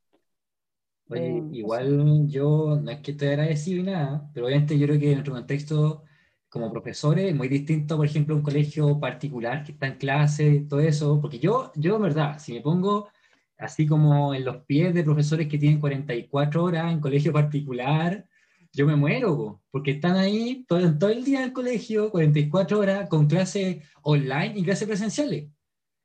Oye, 1.10 1.38
eh, 1.38 1.44
igual 1.52 2.28
yo 2.28 2.80
no 2.82 2.92
es 2.92 3.02
que 3.02 3.12
esté 3.12 3.30
agradecido 3.30 3.82
y 3.82 3.84
nada, 3.84 4.30
pero 4.34 4.46
obviamente 4.46 4.78
yo 4.78 4.88
creo 4.88 5.00
que 5.00 5.08
en 5.08 5.14
nuestro 5.16 5.34
contexto 5.34 6.04
como 6.50 6.72
profesores 6.72 7.30
es 7.32 7.36
muy 7.36 7.48
distinto, 7.48 7.98
por 7.98 8.06
ejemplo, 8.06 8.36
a 8.36 8.38
un 8.38 8.44
colegio 8.44 9.00
particular 9.00 9.64
que 9.64 9.72
está 9.72 9.88
en 9.88 9.98
clase, 9.98 10.66
todo 10.70 10.80
eso, 10.82 11.20
porque 11.20 11.40
yo, 11.40 11.72
yo, 11.76 12.00
verdad, 12.00 12.38
si 12.40 12.54
me 12.54 12.62
pongo 12.62 13.10
así 13.58 13.88
como 13.88 14.34
en 14.36 14.46
los 14.46 14.58
pies 14.66 14.94
de 14.94 15.04
profesores 15.04 15.48
que 15.48 15.58
tienen 15.58 15.80
44 15.80 16.64
horas 16.64 16.92
en 16.92 17.00
colegio 17.00 17.34
particular, 17.34 18.28
yo 18.72 18.86
me 18.86 18.96
muero, 18.96 19.62
porque 19.72 19.92
están 19.92 20.16
ahí 20.16 20.66
todo, 20.68 20.98
todo 20.98 21.10
el 21.10 21.24
día 21.24 21.40
en 21.40 21.46
el 21.46 21.54
colegio, 21.54 22.12
44 22.12 22.80
horas, 22.80 23.10
con 23.10 23.28
clases 23.28 23.84
online 24.04 24.54
y 24.60 24.64
clases 24.64 24.88
presenciales. 24.88 25.48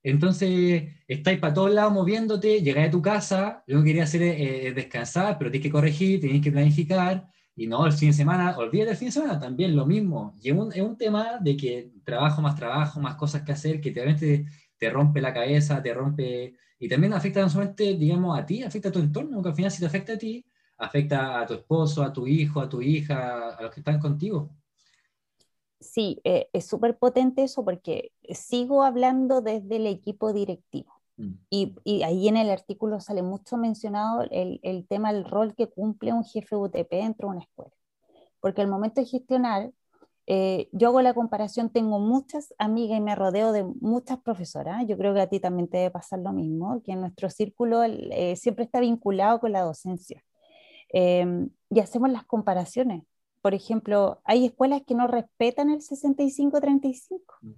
Entonces, 0.02 0.84
estáis 1.08 1.38
para 1.38 1.54
todos 1.54 1.72
lados 1.72 1.92
moviéndote, 1.92 2.62
llegáis 2.62 2.88
a 2.88 2.90
tu 2.90 3.02
casa, 3.02 3.64
lo 3.66 3.80
que 3.80 3.86
quería 3.86 4.04
hacer 4.04 4.22
es, 4.22 4.74
descansar, 4.74 5.38
pero 5.38 5.50
tienes 5.50 5.66
que 5.66 5.72
corregir, 5.72 6.20
tienes 6.20 6.42
que 6.42 6.52
planificar, 6.52 7.28
y 7.56 7.66
no, 7.66 7.84
el 7.86 7.92
fin 7.92 8.10
de 8.10 8.14
semana, 8.14 8.56
olvídate 8.56 8.92
el 8.92 8.96
fin 8.96 9.08
de 9.08 9.12
semana, 9.12 9.40
también 9.40 9.74
lo 9.74 9.84
mismo. 9.84 10.34
Y 10.40 10.50
es 10.50 10.56
un, 10.56 10.72
es 10.72 10.80
un 10.80 10.96
tema 10.96 11.38
de 11.40 11.56
que 11.56 11.90
trabajo 12.04 12.40
más 12.40 12.54
trabajo, 12.54 13.00
más 13.00 13.16
cosas 13.16 13.42
que 13.42 13.52
hacer, 13.52 13.80
que 13.80 13.92
realmente 13.92 14.46
te 14.78 14.90
rompe 14.90 15.20
la 15.20 15.34
cabeza, 15.34 15.82
te 15.82 15.92
rompe, 15.92 16.54
y 16.78 16.88
también 16.88 17.12
afecta 17.12 17.40
no 17.40 17.50
solamente, 17.50 17.94
digamos, 17.94 18.38
a 18.38 18.46
ti, 18.46 18.62
afecta 18.62 18.90
a 18.90 18.92
tu 18.92 19.00
entorno, 19.00 19.42
que 19.42 19.48
al 19.48 19.54
final 19.56 19.70
si 19.72 19.80
te 19.80 19.86
afecta 19.86 20.12
a 20.14 20.18
ti, 20.18 20.44
afecta 20.78 21.40
a 21.40 21.46
tu 21.46 21.54
esposo, 21.54 22.02
a 22.04 22.12
tu 22.12 22.26
hijo, 22.26 22.60
a 22.60 22.68
tu 22.68 22.80
hija, 22.80 23.50
a 23.50 23.62
los 23.62 23.72
que 23.72 23.80
están 23.80 23.98
contigo 23.98 24.57
sí, 25.80 26.20
eh, 26.24 26.48
es 26.52 26.66
súper 26.66 26.98
potente 26.98 27.42
eso 27.42 27.64
porque 27.64 28.12
sigo 28.30 28.82
hablando 28.82 29.40
desde 29.40 29.76
el 29.76 29.86
equipo 29.86 30.32
directivo. 30.32 30.92
Mm. 31.16 31.32
Y, 31.50 32.02
ahí 32.02 32.28
en 32.28 32.36
el 32.36 32.50
artículo 32.50 33.00
sale 33.00 33.22
mucho 33.22 33.56
mencionado 33.56 34.22
el, 34.30 34.60
el, 34.62 34.86
tema, 34.86 35.10
el 35.10 35.24
rol 35.24 35.54
que 35.54 35.68
cumple 35.68 36.12
un 36.12 36.24
jefe 36.24 36.56
UTP 36.56 36.90
dentro 36.90 37.28
de 37.28 37.36
una 37.36 37.44
escuela. 37.44 37.72
Porque 38.40 38.62
al 38.62 38.68
momento 38.68 39.00
de 39.00 39.06
gestionar, 39.06 39.72
eh, 40.30 40.68
yo 40.72 40.88
hago 40.88 41.00
la 41.00 41.14
comparación, 41.14 41.70
tengo 41.70 41.98
muchas 41.98 42.54
amigas 42.58 42.98
y 42.98 43.00
me 43.00 43.14
rodeo 43.14 43.50
de 43.50 43.64
muchas 43.64 44.18
profesoras, 44.20 44.86
yo 44.86 44.98
creo 44.98 45.14
que 45.14 45.22
a 45.22 45.26
ti 45.26 45.40
también 45.40 45.68
te 45.68 45.78
debe 45.78 45.90
pasar 45.90 46.18
lo 46.18 46.32
mismo, 46.32 46.82
que 46.82 46.92
en 46.92 47.00
nuestro 47.00 47.30
círculo 47.30 47.82
eh, 47.82 48.36
siempre 48.36 48.64
está 48.66 48.78
vinculado 48.80 49.40
con 49.40 49.52
la 49.52 49.62
docencia. 49.62 50.22
Em, 50.90 51.50
y 51.70 51.80
hacemos 51.80 52.10
las 52.10 52.24
comparaciones 52.24 53.04
por 53.40 53.54
ejemplo, 53.54 54.20
hay 54.24 54.46
escuelas 54.46 54.82
que 54.86 54.94
no 54.94 55.06
respetan 55.06 55.70
el 55.70 55.80
65-35, 55.80 57.20
mm. 57.40 57.52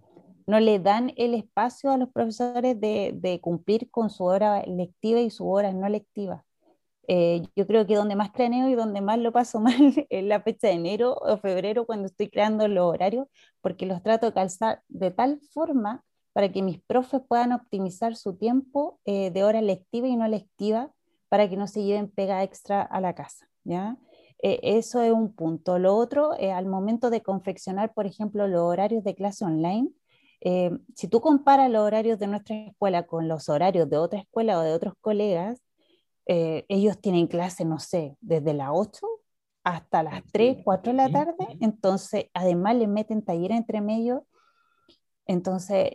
no 0.47 0.61
le 0.61 0.79
dan 0.79 1.13
el 1.17 1.35
espacio 1.35 1.91
a 1.91 1.97
los 1.97 2.11
profesores 2.11 2.81
de, 2.81 3.41
cumplir 3.43 3.91
con 3.91 4.11
su 4.11 4.25
hora 4.25 4.63
lectiva 4.67 5.21
y 5.21 5.31
su 5.31 5.49
hora 5.49 5.73
no 5.73 5.89
lectiva. 5.89 6.45
Eh, 7.09 7.43
yo 7.57 7.67
creo 7.67 7.87
que 7.87 7.97
donde 7.97 8.15
más 8.15 8.31
craneo 8.31 8.69
y 8.69 8.75
donde 8.75 9.01
más 9.01 9.19
lo 9.19 9.33
paso 9.33 9.59
mal 9.61 10.07
es 10.09 10.25
la 10.25 10.41
fecha 10.43 10.69
de 10.69 10.75
enero 10.75 11.15
o 11.15 11.39
febrero 11.39 11.87
cuando 11.87 12.07
estoy 12.07 12.29
creando 12.29 12.69
los 12.69 12.85
horarios, 12.85 13.27
porque 13.61 13.87
los 13.87 14.03
trato 14.03 14.27
de 14.27 14.33
calzar 14.33 14.83
de 14.89 15.11
tal 15.11 15.41
forma 15.53 16.05
para 16.33 16.53
que 16.53 16.63
mis 16.63 16.81
profes 16.81 17.21
puedan 17.27 17.53
optimizar 17.53 18.15
su 18.15 18.37
tiempo 18.37 19.01
eh, 19.05 19.31
de 19.31 19.45
hora 19.45 19.61
lectiva 19.61 20.07
y 20.07 20.17
no 20.17 20.29
lectiva 20.29 20.93
para 21.29 21.49
que 21.49 21.57
no 21.57 21.67
se 21.67 21.83
lleven 21.83 22.11
pega 22.11 22.43
extra 22.43 22.83
a 22.83 23.01
la 23.01 23.15
casa. 23.15 23.51
¿ya? 23.65 23.97
Eh, 24.43 24.61
eso 24.63 25.03
es 25.03 25.13
un 25.13 25.35
punto. 25.35 25.79
Lo 25.79 25.97
otro, 25.97 26.35
eh, 26.39 26.53
al 26.53 26.67
momento 26.67 27.11
de 27.11 27.23
confeccionar, 27.23 27.93
por 27.93 28.07
ejemplo, 28.07 28.49
los 28.49 28.63
horarios 28.63 29.05
de 29.05 29.15
clase 29.15 29.45
online, 29.45 29.91
eh, 30.41 30.71
si 30.97 31.09
tú 31.09 31.21
comparas 31.21 31.71
los 31.71 31.83
horarios 31.83 32.19
de 32.19 32.27
nuestra 32.27 32.57
escuela 32.57 33.07
con 33.07 33.29
los 33.29 33.49
horarios 33.51 33.91
de 33.91 33.99
otra 33.99 34.21
escuela 34.21 34.59
o 34.59 34.63
de 34.63 34.73
otros 34.73 34.95
colegas, 35.01 35.63
ellos 36.27 37.01
tienen 37.01 37.27
clase, 37.27 37.65
no 37.65 37.81
sé, 37.81 38.17
desde 38.21 38.55
las 38.55 38.69
8 38.73 39.05
hasta 39.65 40.05
las 40.05 40.23
3, 40.33 40.59
4 40.63 40.93
de 40.93 40.97
la 40.97 41.11
tarde, 41.11 41.35
entonces 41.59 42.27
además 42.35 42.77
le 42.77 42.87
meten 42.87 43.25
taller 43.25 43.51
entre 43.51 43.81
medio. 43.81 44.27
Entonces 45.27 45.91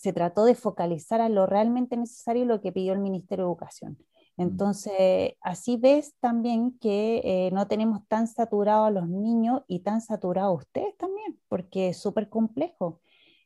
se 0.00 0.12
trató 0.14 0.46
de 0.46 0.54
focalizar 0.54 1.20
a 1.20 1.28
lo 1.28 1.44
realmente 1.44 1.98
necesario 1.98 2.44
y 2.44 2.46
lo 2.46 2.62
que 2.62 2.72
pidió 2.72 2.94
el 2.94 3.00
Ministerio 3.00 3.44
de 3.44 3.50
Educación. 3.50 3.98
Mm. 4.36 4.42
Entonces, 4.42 5.34
así 5.40 5.76
ves 5.76 6.14
también 6.20 6.78
que 6.78 7.20
eh, 7.24 7.50
no 7.52 7.66
tenemos 7.66 8.06
tan 8.08 8.26
saturados 8.26 8.88
a 8.88 8.90
los 8.90 9.08
niños 9.08 9.62
y 9.66 9.80
tan 9.80 10.00
saturados 10.00 10.50
a 10.50 10.62
ustedes 10.62 10.96
también, 10.96 11.38
porque 11.48 11.88
es 11.88 11.98
súper 11.98 12.28
complejo. 12.28 13.00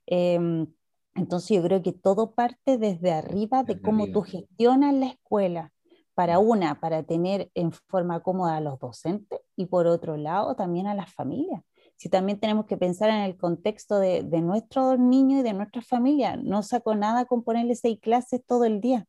Em, 0.06 0.66
entonces, 1.14 1.56
yo 1.56 1.62
creo 1.62 1.82
que 1.82 1.92
todo 1.92 2.32
parte 2.32 2.78
desde 2.78 3.12
arriba 3.12 3.64
de 3.64 3.80
cómo 3.80 4.06
tú 4.12 4.22
gestionas 4.22 4.94
la 4.94 5.06
escuela, 5.06 5.72
para 6.14 6.40
mm. 6.40 6.48
una, 6.48 6.80
para 6.80 7.02
tener 7.02 7.50
en 7.54 7.72
forma 7.72 8.20
cómoda 8.20 8.56
a 8.56 8.60
los 8.60 8.78
docentes 8.78 9.40
y 9.56 9.66
por 9.66 9.86
otro 9.86 10.16
lado 10.16 10.56
también 10.56 10.86
a 10.86 10.94
las 10.94 11.12
familias. 11.12 11.62
si 11.96 12.08
también 12.08 12.38
tenemos 12.38 12.66
que 12.66 12.76
pensar 12.76 13.10
en 13.10 13.22
el 13.22 13.36
contexto 13.36 13.98
de, 13.98 14.22
de 14.22 14.40
nuestros 14.40 14.98
niños 15.00 15.40
y 15.40 15.42
de 15.42 15.52
nuestra 15.52 15.82
familia. 15.82 16.36
No 16.36 16.62
saco 16.62 16.94
nada 16.94 17.24
con 17.24 17.42
ponerle 17.42 17.74
seis 17.74 17.98
clases 18.00 18.40
todo 18.46 18.64
el 18.64 18.80
día. 18.80 19.06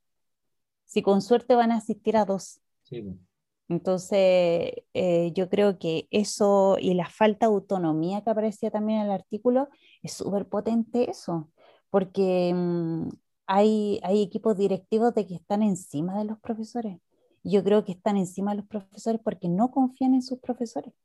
Si 0.89 1.03
con 1.03 1.21
suerte 1.21 1.53
van 1.53 1.71
a 1.71 1.75
asistir 1.77 2.17
a 2.17 2.25
dos. 2.25 2.61
Entonces, 3.67 4.73
eh, 4.95 5.31
yo 5.35 5.47
creo 5.47 5.77
que 5.77 6.07
eso 6.09 6.77
y 6.81 6.95
la 6.95 7.07
falta 7.07 7.45
de 7.45 7.53
autonomía 7.53 8.23
que 8.23 8.31
aparecía 8.31 8.71
también 8.71 9.01
en 9.01 9.05
el 9.05 9.11
artículo 9.11 9.69
es 10.01 10.13
súper 10.13 10.47
potente 10.47 11.11
eso, 11.11 11.51
porque 11.91 12.51
mm, 12.55 13.09
hay, 13.45 13.99
hay 14.01 14.23
equipos 14.23 14.57
directivos 14.57 15.13
de 15.13 15.27
que 15.27 15.35
están 15.35 15.61
encima 15.61 16.17
de 16.17 16.25
los 16.25 16.39
profesores. 16.39 16.97
Yo 17.43 17.63
creo 17.63 17.85
que 17.85 17.91
están 17.91 18.17
encima 18.17 18.51
de 18.51 18.57
los 18.57 18.65
profesores 18.65 19.21
porque 19.23 19.47
no 19.47 19.69
confían 19.69 20.15
en 20.15 20.23
sus 20.23 20.39
profesores. 20.39 20.95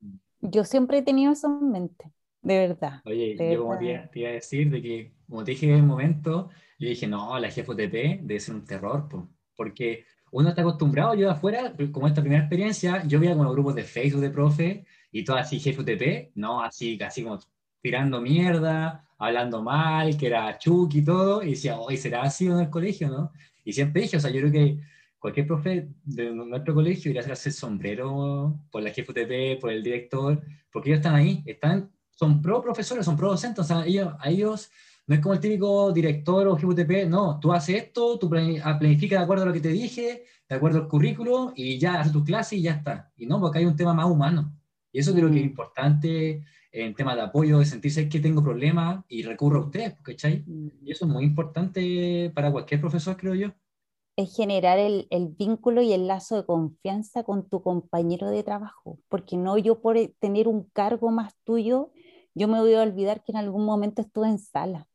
Mm. 0.00 0.16
Yo 0.40 0.64
siempre 0.64 0.96
he 0.96 1.02
tenido 1.02 1.32
eso 1.32 1.48
en 1.48 1.70
mente, 1.70 2.10
de 2.40 2.68
verdad. 2.68 3.02
Oye, 3.04 3.36
yo 3.52 3.64
como 3.64 3.76
te, 3.76 3.84
iba 4.14 4.30
a 4.30 4.32
decir, 4.32 4.70
de 4.70 4.80
que, 4.80 5.12
como 5.28 5.44
te 5.44 5.50
dije 5.50 5.66
en 5.66 5.74
el 5.74 5.82
momento, 5.82 6.48
yo 6.78 6.88
dije, 6.88 7.06
no, 7.06 7.38
la 7.38 7.48
GFTP 7.48 8.20
debe 8.22 8.40
ser 8.40 8.54
un 8.54 8.64
terror, 8.64 9.08
porque 9.56 10.04
uno 10.32 10.50
está 10.50 10.62
acostumbrado, 10.62 11.14
yo 11.14 11.26
de 11.26 11.32
afuera, 11.32 11.72
como 11.92 12.06
esta 12.06 12.20
primera 12.20 12.42
experiencia, 12.42 13.02
yo 13.06 13.18
veía 13.18 13.34
como 13.34 13.50
grupos 13.52 13.74
de 13.74 13.84
Facebook 13.84 14.20
de 14.20 14.30
profe 14.30 14.84
y 15.10 15.24
todo 15.24 15.36
así 15.36 15.58
GFTP, 15.58 16.32
no, 16.34 16.62
así, 16.62 16.98
casi 16.98 17.22
como 17.22 17.38
tirando 17.80 18.20
mierda, 18.20 19.06
hablando 19.18 19.62
mal, 19.62 20.16
que 20.16 20.26
era 20.26 20.58
chuki 20.58 20.98
y 20.98 21.04
todo, 21.04 21.42
y 21.42 21.50
decía, 21.50 21.78
hoy 21.78 21.96
será 21.96 22.22
así 22.22 22.46
en 22.46 22.58
el 22.60 22.70
colegio, 22.70 23.08
¿no? 23.08 23.32
Y 23.64 23.72
siempre 23.72 24.02
dije, 24.02 24.16
o 24.16 24.20
sea, 24.20 24.30
yo 24.30 24.40
creo 24.40 24.52
que 24.52 24.78
cualquier 25.18 25.46
profe 25.46 25.88
de 26.04 26.30
nuestro 26.32 26.74
colegio 26.74 27.10
iría 27.10 27.22
a 27.22 27.24
hacerse 27.24 27.50
sombrero 27.50 28.60
por 28.70 28.82
la 28.82 28.90
GFTP, 28.90 29.60
por 29.60 29.70
el 29.70 29.82
director, 29.82 30.42
porque 30.70 30.90
ellos 30.90 30.98
están 30.98 31.14
ahí, 31.14 31.42
están, 31.46 31.90
son 32.10 32.42
pro 32.42 32.60
profesores, 32.60 33.04
son 33.04 33.16
pro 33.16 33.30
docentes, 33.30 33.64
o 33.64 33.64
sea, 33.64 33.86
ellos, 33.86 34.12
a 34.18 34.28
ellos 34.28 34.70
no 35.06 35.14
es 35.14 35.20
como 35.20 35.34
el 35.34 35.40
típico 35.40 35.92
director 35.92 36.48
o 36.48 36.56
GPTP, 36.56 37.08
no, 37.08 37.38
tú 37.38 37.52
haces 37.52 37.76
esto, 37.76 38.18
tú 38.18 38.28
ah, 38.64 38.78
planificas 38.78 39.20
de 39.20 39.24
acuerdo 39.24 39.44
a 39.44 39.46
lo 39.46 39.52
que 39.52 39.60
te 39.60 39.68
dije, 39.68 40.24
de 40.48 40.54
acuerdo 40.54 40.80
al 40.80 40.88
currículo, 40.88 41.52
y 41.54 41.78
ya 41.78 42.00
haces 42.00 42.12
tu 42.12 42.24
clase 42.24 42.56
y 42.56 42.62
ya 42.62 42.72
está. 42.72 43.12
Y 43.16 43.26
no, 43.26 43.40
porque 43.40 43.58
hay 43.58 43.66
un 43.66 43.76
tema 43.76 43.94
más 43.94 44.06
humano. 44.06 44.52
Y 44.90 44.98
eso 44.98 45.12
creo 45.14 45.30
que 45.30 45.36
es 45.36 45.44
mm. 45.44 45.48
importante 45.48 46.42
en 46.72 46.94
tema 46.94 47.14
de 47.14 47.22
apoyo, 47.22 47.60
de 47.60 47.66
sentirse 47.66 48.08
que 48.08 48.18
tengo 48.18 48.42
problemas 48.42 49.04
y 49.08 49.22
recurro 49.22 49.60
a 49.60 49.64
ustedes, 49.66 49.94
¿cachai? 50.02 50.42
Mm. 50.44 50.68
Y 50.82 50.90
eso 50.90 51.04
es 51.04 51.10
muy 51.10 51.24
importante 51.24 52.32
para 52.34 52.50
cualquier 52.50 52.80
profesor, 52.80 53.16
creo 53.16 53.34
yo. 53.34 53.52
Es 54.16 54.34
generar 54.34 54.78
el, 54.78 55.06
el, 55.10 55.28
vínculo 55.28 55.82
y 55.82 55.92
el 55.92 56.06
lazo 56.06 56.36
de 56.36 56.46
confianza 56.46 57.22
con 57.22 57.48
tu 57.48 57.62
compañero 57.62 58.30
de 58.30 58.42
trabajo, 58.42 58.98
porque 59.08 59.36
no 59.36 59.58
yo 59.58 59.80
por 59.80 59.96
tener 60.18 60.48
un 60.48 60.64
cargo 60.72 61.10
más 61.10 61.34
tuyo, 61.44 61.92
yo 62.34 62.48
me 62.48 62.58
voy 62.58 62.74
a 62.74 62.82
olvidar 62.82 63.22
que 63.22 63.32
en 63.32 63.38
algún 63.38 63.64
momento 63.64 64.02
estuve 64.02 64.28
en 64.28 64.38
sala 64.38 64.88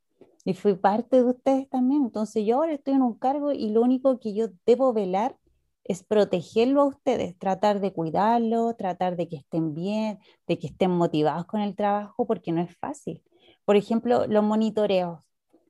y 0.46 0.54
fui 0.54 0.76
parte 0.76 1.18
de 1.18 1.30
ustedes 1.30 1.70
también. 1.70 2.04
Entonces 2.04 2.46
yo 2.46 2.58
ahora 2.58 2.74
estoy 2.74 2.94
en 2.96 3.02
un 3.02 3.18
cargo 3.18 3.52
y 3.52 3.70
lo 3.70 3.82
único 3.82 4.20
que 4.20 4.34
yo 4.34 4.48
debo 4.66 4.94
velar 4.94 5.38
es 5.84 6.04
protegerlo 6.04 6.82
a 6.82 6.86
ustedes, 6.86 7.38
tratar 7.38 7.80
de 7.80 7.94
cuidarlo, 7.94 8.76
tratar 8.76 9.16
de 9.18 9.28
que 9.28 9.38
estén 9.38 9.74
bien, 9.74 10.20
de 10.48 10.60
que 10.60 10.68
estén 10.68 10.92
motivados 10.92 11.46
con 11.46 11.62
el 11.62 11.76
trabajo, 11.76 12.26
porque 12.28 12.52
no 12.52 12.62
es 12.62 12.76
fácil. 12.78 13.24
Por 13.66 13.76
ejemplo, 13.76 14.28
los 14.28 14.44
monitoreos. 14.44 15.20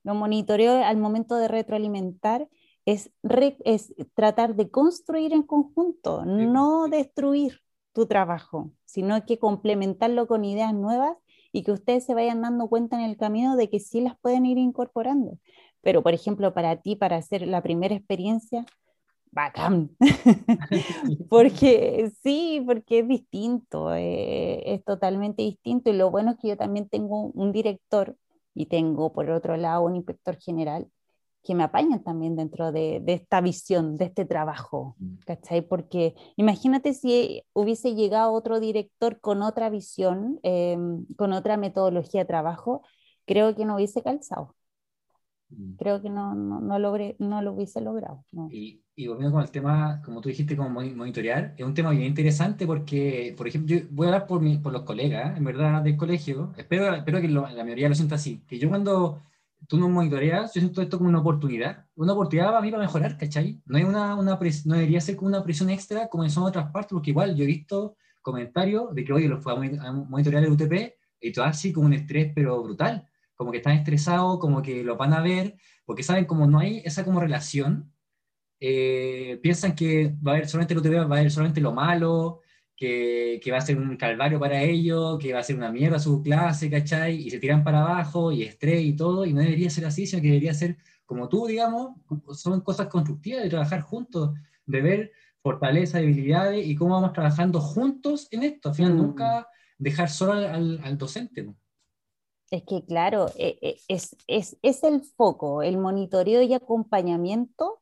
Los 0.03 0.15
monitoreos 0.15 0.83
al 0.83 0.97
momento 0.97 1.35
de 1.35 1.47
retroalimentar 1.47 2.49
es, 2.85 3.11
es 3.63 3.93
tratar 4.13 4.55
de 4.55 4.69
construir 4.69 5.33
en 5.33 5.43
conjunto, 5.43 6.25
no 6.25 6.87
destruir 6.87 7.61
tu 7.93 8.05
trabajo, 8.07 8.71
sino 8.85 9.25
que 9.25 9.37
complementarlo 9.37 10.27
con 10.27 10.43
ideas 10.45 10.73
nuevas 10.73 11.17
y 11.51 11.63
que 11.63 11.71
ustedes 11.71 12.05
se 12.05 12.13
vayan 12.13 12.41
dando 12.41 12.67
cuenta 12.67 12.97
en 12.97 13.09
el 13.09 13.17
camino 13.17 13.55
de 13.55 13.69
que 13.69 13.79
sí 13.79 14.01
las 14.01 14.17
pueden 14.19 14.45
ir 14.45 14.57
incorporando. 14.57 15.37
Pero, 15.81 16.03
por 16.03 16.13
ejemplo, 16.13 16.53
para 16.53 16.77
ti, 16.77 16.95
para 16.95 17.17
hacer 17.17 17.47
la 17.47 17.61
primera 17.61 17.95
experiencia, 17.95 18.65
bacán. 19.31 19.91
porque 21.29 22.11
sí, 22.23 22.63
porque 22.65 22.99
es 22.99 23.07
distinto, 23.07 23.93
eh, 23.95 24.73
es 24.73 24.83
totalmente 24.83 25.41
distinto. 25.41 25.89
Y 25.89 25.93
lo 25.93 26.11
bueno 26.11 26.31
es 26.31 26.37
que 26.37 26.49
yo 26.49 26.57
también 26.57 26.87
tengo 26.87 27.31
un 27.33 27.51
director 27.51 28.15
y 28.53 28.67
tengo, 28.67 29.13
por 29.13 29.29
otro 29.29 29.57
lado, 29.57 29.83
un 29.83 29.95
inspector 29.95 30.37
general 30.37 30.87
que 31.43 31.55
me 31.55 31.63
apañan 31.63 32.03
también 32.03 32.35
dentro 32.35 32.71
de, 32.71 33.03
esta 33.07 33.41
visión, 33.41 33.97
de 33.97 34.05
este 34.05 34.25
trabajo. 34.25 34.95
¿cachai? 35.25 35.61
Porque 35.61 36.15
imagínate 36.35 36.93
si 36.93 37.43
hubiese 37.53 37.95
llegado 37.95 38.33
otro 38.33 38.59
director 38.59 39.19
con 39.19 39.41
otra 39.41 39.69
visión, 39.69 40.39
em, 40.43 41.05
con 41.17 41.33
otra 41.33 41.57
metodología 41.57 42.21
de 42.21 42.25
trabajo, 42.25 42.83
creo 43.25 43.55
que 43.55 43.65
no 43.65 43.75
hubiese 43.75 44.03
calzado. 44.03 44.55
Mm. 45.49 45.75
Creo 45.77 46.01
que 46.01 46.09
no, 46.09 46.35
no, 46.35 46.61
no, 46.61 46.79
logré, 46.79 47.15
no 47.19 47.41
lo 47.41 47.53
hubiese 47.53 47.81
logrado. 47.81 48.23
Y, 48.51 48.83
y 48.95 49.07
volviendo 49.07 49.33
con 49.33 49.43
el 49.43 49.51
tema, 49.51 50.01
como 50.05 50.21
tú 50.21 50.29
dijiste, 50.29 50.55
como 50.55 50.69
monitorear, 50.69 51.55
es 51.57 51.65
un 51.65 51.73
tema 51.73 51.89
bien 51.91 52.03
interesante 52.03 52.67
porque, 52.67 53.33
por 53.35 53.47
ejemplo, 53.47 53.75
yo 53.75 53.85
voy 53.89 54.05
a 54.05 54.09
hablar 54.09 54.27
por, 54.27 54.41
mi, 54.41 54.57
por 54.57 54.71
los 54.71 54.83
colegas, 54.83 55.35
en 55.37 55.43
verdad, 55.43 55.81
del 55.81 55.97
colegio, 55.97 56.53
espero, 56.55 56.93
espero 56.93 57.19
que 57.19 57.27
la 57.27 57.63
mayoría 57.63 57.89
lo 57.89 57.95
sienta 57.95 58.15
así, 58.15 58.41
que 58.47 58.59
yo 58.59 58.69
cuando 58.69 59.21
tú 59.71 59.77
no 59.77 59.87
monitoreas, 59.87 60.53
yo 60.53 60.59
siento 60.59 60.81
esto 60.81 60.97
como 60.97 61.09
una 61.09 61.19
oportunidad, 61.19 61.85
una 61.95 62.11
oportunidad 62.11 62.47
para 62.47 62.59
mí 62.59 62.71
para 62.71 62.83
mejorar, 62.83 63.17
¿cachai? 63.17 63.61
No, 63.65 63.77
hay 63.77 63.85
una, 63.85 64.15
una 64.15 64.37
no 64.65 64.75
debería 64.75 64.99
ser 64.99 65.15
como 65.15 65.29
una 65.29 65.41
presión 65.41 65.69
extra 65.69 66.09
como 66.09 66.25
en 66.25 66.31
otras 66.39 66.69
partes, 66.73 66.91
porque 66.91 67.11
igual 67.11 67.37
yo 67.37 67.45
he 67.45 67.47
visto 67.47 67.95
comentarios 68.21 68.93
de 68.93 69.05
que, 69.05 69.13
oye, 69.13 69.29
los 69.29 69.41
fue 69.41 69.53
a 69.53 69.91
monitorear 69.93 70.43
el 70.43 70.51
UTP 70.51 70.73
y 71.21 71.31
todo 71.31 71.45
así 71.45 71.71
como 71.71 71.85
un 71.85 71.93
estrés, 71.93 72.33
pero 72.35 72.61
brutal, 72.61 73.07
como 73.33 73.49
que 73.49 73.59
están 73.59 73.77
estresados, 73.77 74.39
como 74.39 74.61
que 74.61 74.83
lo 74.83 74.97
van 74.97 75.13
a 75.13 75.21
ver, 75.21 75.55
porque 75.85 76.03
saben 76.03 76.25
como 76.25 76.45
no 76.47 76.59
hay 76.59 76.81
esa 76.83 77.05
como 77.05 77.21
relación, 77.21 77.93
eh, 78.59 79.39
piensan 79.41 79.73
que 79.73 80.13
va 80.21 80.33
a 80.33 80.35
haber 80.35 80.49
solamente 80.49 80.73
el 80.73 80.81
UTP, 80.81 81.09
va 81.09 81.15
a 81.15 81.19
haber 81.19 81.31
solamente 81.31 81.61
lo 81.61 81.71
malo, 81.71 82.41
que, 82.81 83.51
va 83.51 83.57
a 83.57 83.61
ser 83.61 83.77
un 83.77 83.95
calvario 83.95 84.39
para 84.39 84.61
ellos, 84.63 85.19
que 85.19 85.33
va 85.33 85.39
a 85.39 85.43
ser 85.43 85.55
una 85.55 85.71
mierda 85.71 85.99
su 85.99 86.23
clase, 86.23 86.69
¿cachai? 86.69 87.15
Y 87.15 87.29
se 87.29 87.39
tiran 87.39 87.63
para 87.63 87.81
abajo 87.81 88.31
y 88.31 88.41
estrés 88.41 88.83
y 88.83 88.95
todo, 88.95 89.23
y 89.25 89.33
no 89.33 89.41
debería 89.41 89.69
ser 89.69 89.85
así, 89.85 90.07
sino 90.07 90.21
que 90.21 90.29
debería 90.29 90.53
ser 90.53 90.77
como 91.05 91.29
tú, 91.29 91.45
digamos, 91.45 91.91
son 92.33 92.61
cosas 92.61 92.87
constructivas 92.87 93.43
de 93.43 93.49
trabajar 93.49 93.81
juntos, 93.81 94.31
de 94.65 94.81
ver 94.81 95.11
fortaleza, 95.43 95.99
debilidades 95.99 96.65
y 96.65 96.75
cómo 96.75 96.95
vamos 96.95 97.13
trabajando 97.13 97.59
juntos 97.59 98.27
en 98.31 98.43
esto. 98.43 98.69
Al 98.69 98.75
final, 98.75 98.93
mm. 98.93 98.97
nunca 98.97 99.47
dejar 99.77 100.09
solo 100.09 100.33
al, 100.33 100.79
al, 100.83 100.97
docente. 100.97 101.53
Es 102.49 102.63
que, 102.63 102.83
claro, 102.85 103.27
e, 103.37 103.59
e, 103.61 103.77
es, 103.89 104.15
es, 104.27 104.57
es 104.61 104.83
el 104.83 105.01
foco, 105.03 105.61
el 105.61 105.77
monitoreo 105.77 106.41
y 106.41 106.53
acompañamiento 106.53 107.80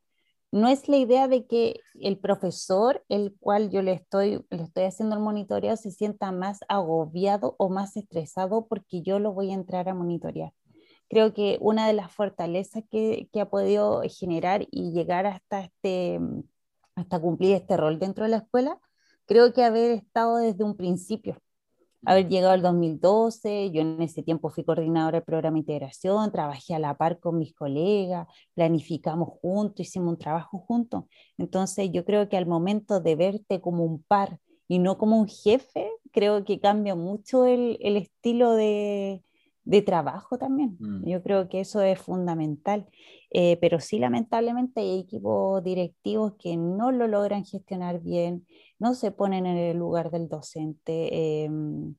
no 0.52 0.68
es 0.68 0.88
la 0.88 0.98
idea 0.98 1.28
de 1.28 1.46
que 1.46 1.80
el 2.00 2.18
profesor, 2.18 3.04
el 3.10 3.36
cual 3.40 3.70
yo 3.70 3.82
le 3.82 3.94
estoy, 3.94 4.46
le 4.50 4.64
estoy 4.64 4.86
haciendo 4.86 5.16
el 5.16 5.22
monitoreo, 5.22 5.76
se 5.78 5.92
sienta 5.92 6.32
más 6.32 6.60
agobiado 6.68 7.56
o 7.60 7.70
más 7.70 7.96
estresado 7.98 8.68
porque 8.68 9.02
yo 9.02 9.20
lo 9.20 9.34
voy 9.34 9.52
a 9.52 9.56
entrar 9.56 9.90
a 9.90 9.94
monitorear. 9.94 10.54
Creo 11.10 11.34
que 11.34 11.58
una 11.62 11.88
de 11.88 11.94
las 11.94 12.12
fortalezas 12.12 12.84
que, 12.90 13.30
que 13.32 13.42
ha 13.42 13.50
podido 13.50 14.02
generar 14.08 14.68
y 14.72 14.92
llegar 14.92 15.26
hasta, 15.28 15.62
este, 15.62 16.20
hasta 16.96 17.20
cumplir 17.20 17.56
este 17.56 17.78
rol 17.78 18.00
dentro 18.00 18.26
de 18.26 18.32
la 18.32 18.38
escuela, 18.38 18.80
creo 19.26 19.54
que 19.54 19.64
haber 19.64 19.92
estado 19.92 20.38
desde 20.38 20.64
un 20.64 20.76
principio 20.76 21.42
haber 22.06 22.30
llegado 22.30 22.54
al 22.54 22.62
2012, 22.62 23.72
yo 23.72 23.82
en 23.82 24.02
ese 24.02 24.24
tiempo 24.24 24.50
fui 24.50 24.64
coordinadora 24.64 25.18
del 25.18 25.26
programa 25.26 25.56
de 25.56 25.60
integración, 25.60 26.32
trabajé 26.32 26.76
a 26.76 26.80
la 26.80 26.98
par 26.98 27.20
con 27.20 27.38
mis 27.38 27.54
colegas, 27.54 28.28
planificamos 28.54 29.30
juntos, 29.42 29.86
hicimos 29.88 30.14
un 30.14 30.18
trabajo 30.18 30.60
juntos. 30.60 31.06
Entonces 31.38 31.92
yo 31.92 32.06
creo 32.06 32.30
que 32.30 32.38
al 32.38 32.46
momento 32.46 33.00
de 33.00 33.16
verte 33.16 33.62
como 33.62 33.84
un 33.84 34.04
par 34.04 34.40
y 34.68 34.80
no 34.80 34.98
como 34.98 35.18
un 35.20 35.28
jefe, 35.28 35.90
creo 36.12 36.46
que 36.46 36.60
cambia 36.60 36.96
mucho 36.96 37.46
el, 37.46 37.78
el 37.82 37.98
estilo 37.98 38.54
de, 38.54 39.24
de, 39.64 39.82
trabajo 39.82 40.38
también. 40.38 40.78
Mm. 40.80 41.08
Yo 41.08 41.22
creo 41.22 41.50
que 41.50 41.62
eso 41.62 41.82
es 41.82 42.00
fundamental. 42.00 42.88
Eh, 43.32 43.58
pero 43.62 43.80
sí, 43.80 44.00
lamentablemente 44.00 44.82
hay 44.82 45.02
equipos 45.02 45.64
directivos 45.64 46.34
que 46.40 46.58
no 46.58 46.92
lo 46.92 47.08
logran 47.08 47.46
gestionar 47.46 48.02
bien, 48.02 48.46
no 48.80 48.96
se 48.96 49.12
ponen 49.12 49.46
en 49.46 49.58
el 49.58 49.78
lugar 49.78 50.10
del 50.10 50.28
docente, 50.28 51.44
em, 51.44 51.96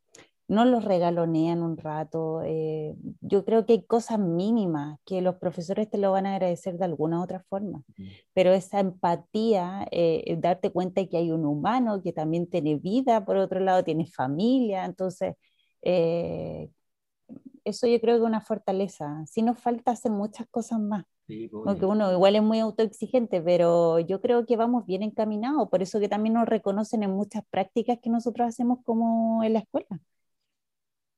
no 0.48 0.64
los 0.64 0.84
regalonean 0.84 1.62
un 1.62 1.76
rato. 1.76 2.42
Eh, 2.44 2.96
yo 3.20 3.44
creo 3.44 3.64
que 3.64 3.74
hay 3.74 3.82
cosas 3.84 4.18
mínimas 4.18 4.98
que 5.06 5.20
los 5.22 5.36
profesores 5.36 5.88
te 5.88 5.98
lo 5.98 6.10
van 6.10 6.26
a 6.26 6.34
agradecer 6.34 6.76
de 6.78 6.84
alguna 6.84 7.22
otra 7.22 7.44
forma, 7.48 7.84
pero 8.32 8.52
esa 8.52 8.80
empatía, 8.80 9.86
eh, 9.92 10.36
darte 10.40 10.70
cuenta 10.72 11.00
de 11.00 11.08
que 11.08 11.18
hay 11.18 11.30
un 11.30 11.46
humano 11.46 12.02
que 12.02 12.12
también 12.12 12.48
tiene 12.48 12.76
vida, 12.76 13.24
por 13.24 13.36
otro 13.36 13.60
lado 13.60 13.84
tiene 13.84 14.06
familia, 14.06 14.84
entonces 14.84 15.36
eso 17.64 17.86
yo 17.86 18.00
creo 18.00 18.16
que 18.16 18.22
es 18.22 18.26
una 18.26 18.40
fortaleza. 18.40 19.24
Si 19.26 19.42
nos 19.42 19.58
falta 19.58 19.92
hacer 19.92 20.12
muchas 20.12 20.46
cosas 20.50 20.80
más. 20.80 21.04
Porque 21.64 21.86
uno 21.86 22.12
igual 22.12 22.36
es 22.36 22.42
muy 22.42 22.58
autoexigente, 22.58 23.40
pero 23.40 24.00
yo 24.00 24.20
creo 24.20 24.46
que 24.46 24.56
vamos 24.56 24.84
bien 24.86 25.02
encaminados, 25.02 25.68
por 25.68 25.82
eso 25.82 26.00
que 26.00 26.08
también 26.08 26.34
nos 26.34 26.48
reconocen 26.48 27.02
en 27.02 27.10
muchas 27.12 27.44
prácticas 27.50 27.98
que 28.02 28.10
nosotros 28.10 28.48
hacemos 28.48 28.78
como 28.84 29.44
en 29.44 29.52
la 29.52 29.60
escuela. 29.60 30.00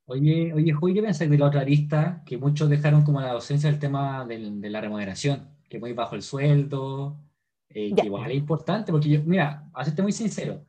Oye, 0.05 0.52
oye, 0.52 0.72
Joy, 0.78 0.94
¿qué 0.94 1.02
pensás 1.02 1.31
de 1.31 1.38
la 1.38 1.46
otra 1.46 1.64
lista? 1.64 2.22
Que 2.26 2.37
muchos 2.37 2.68
dejaron 2.68 3.05
como 3.05 3.20
la 3.20 3.33
docencia 3.33 3.70
el 3.70 3.78
tema 3.78 4.26
del, 4.26 4.61
de 4.61 4.68
la 4.68 4.81
remuneración, 4.81 5.48
que 5.68 5.78
muy 5.78 5.92
bajo 5.92 6.16
el 6.16 6.22
sueldo, 6.22 7.16
eh, 7.70 7.94
que 7.94 8.07
igual 8.07 8.31
es 8.31 8.37
importante, 8.37 8.92
porque 8.92 9.09
yo, 9.09 9.22
mira, 9.24 9.70
a 9.72 9.85
serte 9.85 10.02
muy 10.02 10.12
sincero, 10.12 10.66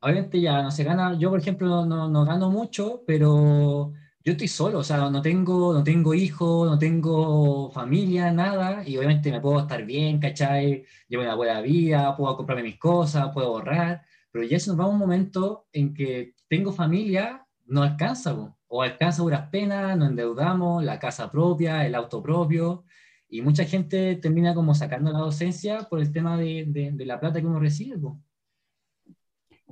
obviamente 0.00 0.40
ya 0.40 0.62
no 0.62 0.70
se 0.70 0.84
gana, 0.84 1.16
yo 1.18 1.30
por 1.30 1.38
ejemplo 1.40 1.86
no, 1.86 2.08
no 2.08 2.24
gano 2.26 2.50
mucho, 2.50 3.02
pero 3.06 3.92
yo 4.24 4.32
estoy 4.32 4.48
solo, 4.48 4.78
o 4.78 4.84
sea, 4.84 5.10
no 5.10 5.20
tengo, 5.20 5.74
no 5.74 5.84
tengo 5.84 6.14
hijos, 6.14 6.70
no 6.70 6.78
tengo 6.78 7.70
familia, 7.72 8.32
nada, 8.32 8.82
y 8.86 8.96
obviamente 8.96 9.30
me 9.30 9.40
puedo 9.40 9.60
estar 9.60 9.84
bien, 9.84 10.18
¿cachai? 10.18 10.84
Llevo 11.08 11.24
una 11.24 11.34
buena 11.34 11.60
vida, 11.60 12.16
puedo 12.16 12.34
comprarme 12.36 12.62
mis 12.62 12.78
cosas, 12.78 13.30
puedo 13.34 13.48
ahorrar, 13.48 14.02
pero 14.30 14.44
ya 14.46 14.58
si 14.58 14.70
nos 14.70 14.80
va 14.80 14.88
un 14.88 14.98
momento 14.98 15.66
en 15.72 15.92
que 15.92 16.34
tengo 16.48 16.72
familia, 16.72 17.46
no 17.66 17.82
alcanza, 17.82 18.34
o 18.66 18.82
alcanza 18.82 19.22
duras 19.22 19.48
penas, 19.50 19.96
nos 19.98 20.08
endeudamos, 20.10 20.82
la 20.82 20.98
casa 20.98 21.30
propia, 21.30 21.86
el 21.86 21.94
auto 21.94 22.22
propio, 22.22 22.84
y 23.28 23.42
mucha 23.42 23.64
gente 23.64 24.16
termina 24.16 24.54
como 24.54 24.74
sacando 24.74 25.12
la 25.12 25.18
docencia 25.18 25.82
por 25.90 26.00
el 26.00 26.12
tema 26.12 26.38
de, 26.38 26.64
de, 26.66 27.04
la 27.04 27.20
plata 27.20 27.40
que 27.40 27.46
uno 27.46 27.60
recibe. 27.60 27.96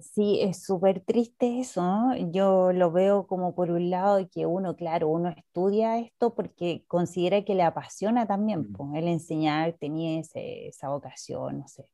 Sí, 0.02 0.40
es 0.42 0.64
súper 0.64 1.00
triste 1.00 1.60
eso. 1.60 1.82
Yo 2.32 2.72
lo 2.72 2.90
veo 2.90 3.26
como 3.26 3.54
por 3.54 3.70
un 3.70 3.88
lado 3.90 4.28
que 4.30 4.46
uno, 4.46 4.74
claro, 4.76 5.08
uno 5.08 5.28
estudia 5.30 5.98
esto 5.98 6.34
porque 6.34 6.84
considera 6.88 7.44
que 7.44 7.54
le 7.54 7.62
apasiona 7.62 8.26
también, 8.26 8.72
mm. 8.76 8.96
el 8.96 9.08
enseñar 9.08 9.74
tenía 9.78 10.20
esa 10.20 10.88
vocación, 10.88 11.60
no 11.60 11.68
sé. 11.68 11.86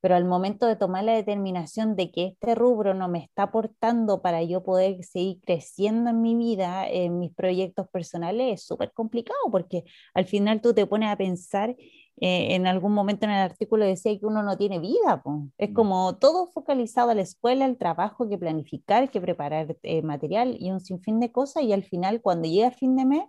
Pero 0.00 0.16
al 0.16 0.24
momento 0.24 0.66
de 0.66 0.76
tomar 0.76 1.04
la 1.04 1.14
determinación 1.14 1.96
de 1.96 2.10
que 2.10 2.26
este 2.26 2.54
rubro 2.56 2.92
no 2.92 3.08
me 3.08 3.20
está 3.20 3.44
aportando 3.44 4.20
para 4.20 4.42
yo 4.42 4.64
poder 4.64 5.02
seguir 5.04 5.40
creciendo 5.40 6.10
en 6.10 6.20
mi 6.20 6.34
vida, 6.34 6.88
en 6.88 7.18
mis 7.20 7.32
proyectos 7.32 7.88
personales, 7.88 8.60
es 8.60 8.66
súper 8.66 8.92
complicado 8.92 9.38
porque 9.50 9.84
al 10.12 10.26
final 10.26 10.60
tú 10.60 10.74
te 10.74 10.86
pones 10.86 11.08
a 11.08 11.16
pensar 11.16 11.76
eh, 12.24 12.54
en 12.54 12.68
algún 12.68 12.92
momento 12.92 13.26
en 13.26 13.32
el 13.32 13.40
artículo 13.40 13.84
decía 13.84 14.16
que 14.16 14.24
uno 14.24 14.44
no 14.44 14.56
tiene 14.56 14.78
vida, 14.78 15.20
es 15.58 15.70
mm. 15.70 15.72
como 15.72 16.18
todo 16.18 16.46
focalizado 16.46 17.10
a 17.10 17.16
la 17.16 17.22
escuela, 17.22 17.64
el 17.64 17.76
trabajo, 17.76 18.28
que 18.28 18.38
planificar, 18.38 19.10
que 19.10 19.20
preparar 19.20 19.76
eh, 19.82 20.02
material 20.02 20.56
y 20.56 20.70
un 20.70 20.78
sinfín 20.78 21.18
de 21.18 21.32
cosas 21.32 21.64
y 21.64 21.72
al 21.72 21.82
final 21.82 22.22
cuando 22.22 22.48
llega 22.48 22.70
fin 22.70 22.94
de 22.94 23.06
mes 23.06 23.24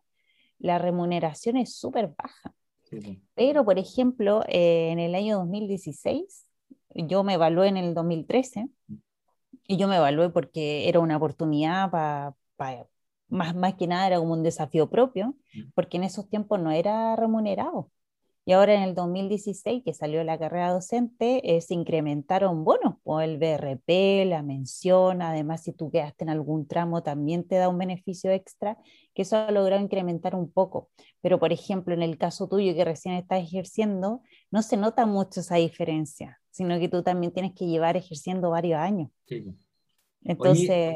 la 0.60 0.78
remuneración 0.78 1.58
es 1.58 1.76
súper 1.76 2.14
baja. 2.16 2.54
Pero, 3.34 3.66
por 3.66 3.80
ejemplo, 3.80 4.44
eh, 4.48 4.90
en 4.92 5.00
el 5.00 5.16
año 5.16 5.40
2016, 5.40 6.46
yo 6.94 7.24
me 7.24 7.34
evalué 7.34 7.70
en 7.70 7.78
el 7.78 7.96
2013 7.96 8.66
mm. 8.66 8.96
y 9.70 9.78
yo 9.78 9.88
me 9.88 9.96
evalué 9.96 10.30
porque 10.30 10.88
era 10.88 11.00
una 11.00 11.18
oportunidad 11.18 11.90
para, 11.90 12.36
más, 13.28 13.56
más 13.56 13.74
que 13.74 13.88
nada 13.88 14.06
era 14.06 14.20
como 14.20 14.34
un 14.34 14.44
desafío 14.44 14.88
propio, 14.88 15.30
mm. 15.56 15.72
porque 15.74 15.98
en 15.98 16.04
esos 16.04 16.30
tiempos 16.30 16.60
no 16.60 16.70
era 16.70 17.16
remunerado. 17.16 17.90
Y 18.46 18.52
ahora 18.52 18.74
en 18.74 18.84
el 18.84 18.94
2016, 18.94 19.84
que 19.86 19.94
salió 19.94 20.22
la 20.24 20.38
carrera 20.38 20.72
docente, 20.72 21.56
eh, 21.56 21.62
se 21.62 21.74
incrementaron 21.74 22.66
bonos, 22.66 22.96
o 23.04 23.22
el 23.22 23.38
BRP, 23.38 24.26
la 24.26 24.44
mención, 24.44 25.22
además 25.22 25.64
si 25.64 25.72
tú 25.72 25.90
quedaste 25.90 26.26
en 26.26 26.30
algún 26.30 26.68
tramo 26.68 27.04
también 27.04 27.48
te 27.48 27.56
da 27.56 27.70
un 27.70 27.78
beneficio 27.78 28.32
extra, 28.32 28.78
que 29.14 29.22
eso 29.22 29.38
ha 29.38 29.52
logrado 29.52 29.82
incrementar 29.82 30.36
un 30.36 30.52
poco. 30.52 30.90
Pero 31.22 31.40
por 31.40 31.54
ejemplo, 31.54 31.94
en 31.94 32.02
el 32.02 32.18
caso 32.18 32.50
tuyo 32.50 32.74
que 32.74 32.84
recién 32.84 33.16
estás 33.16 33.42
ejerciendo, 33.42 34.22
no 34.52 34.62
se 34.62 34.76
nota 34.76 35.06
mucho 35.06 35.40
esa 35.40 35.56
diferencia, 35.56 36.42
sino 36.52 36.78
que 36.80 36.90
tú 36.90 37.02
también 37.02 37.32
tienes 37.32 37.54
que 37.54 37.66
llevar 37.66 37.96
ejerciendo 37.96 38.50
varios 38.50 38.80
años. 38.80 39.10
Sí. 39.26 39.56
Entonces... 40.24 40.96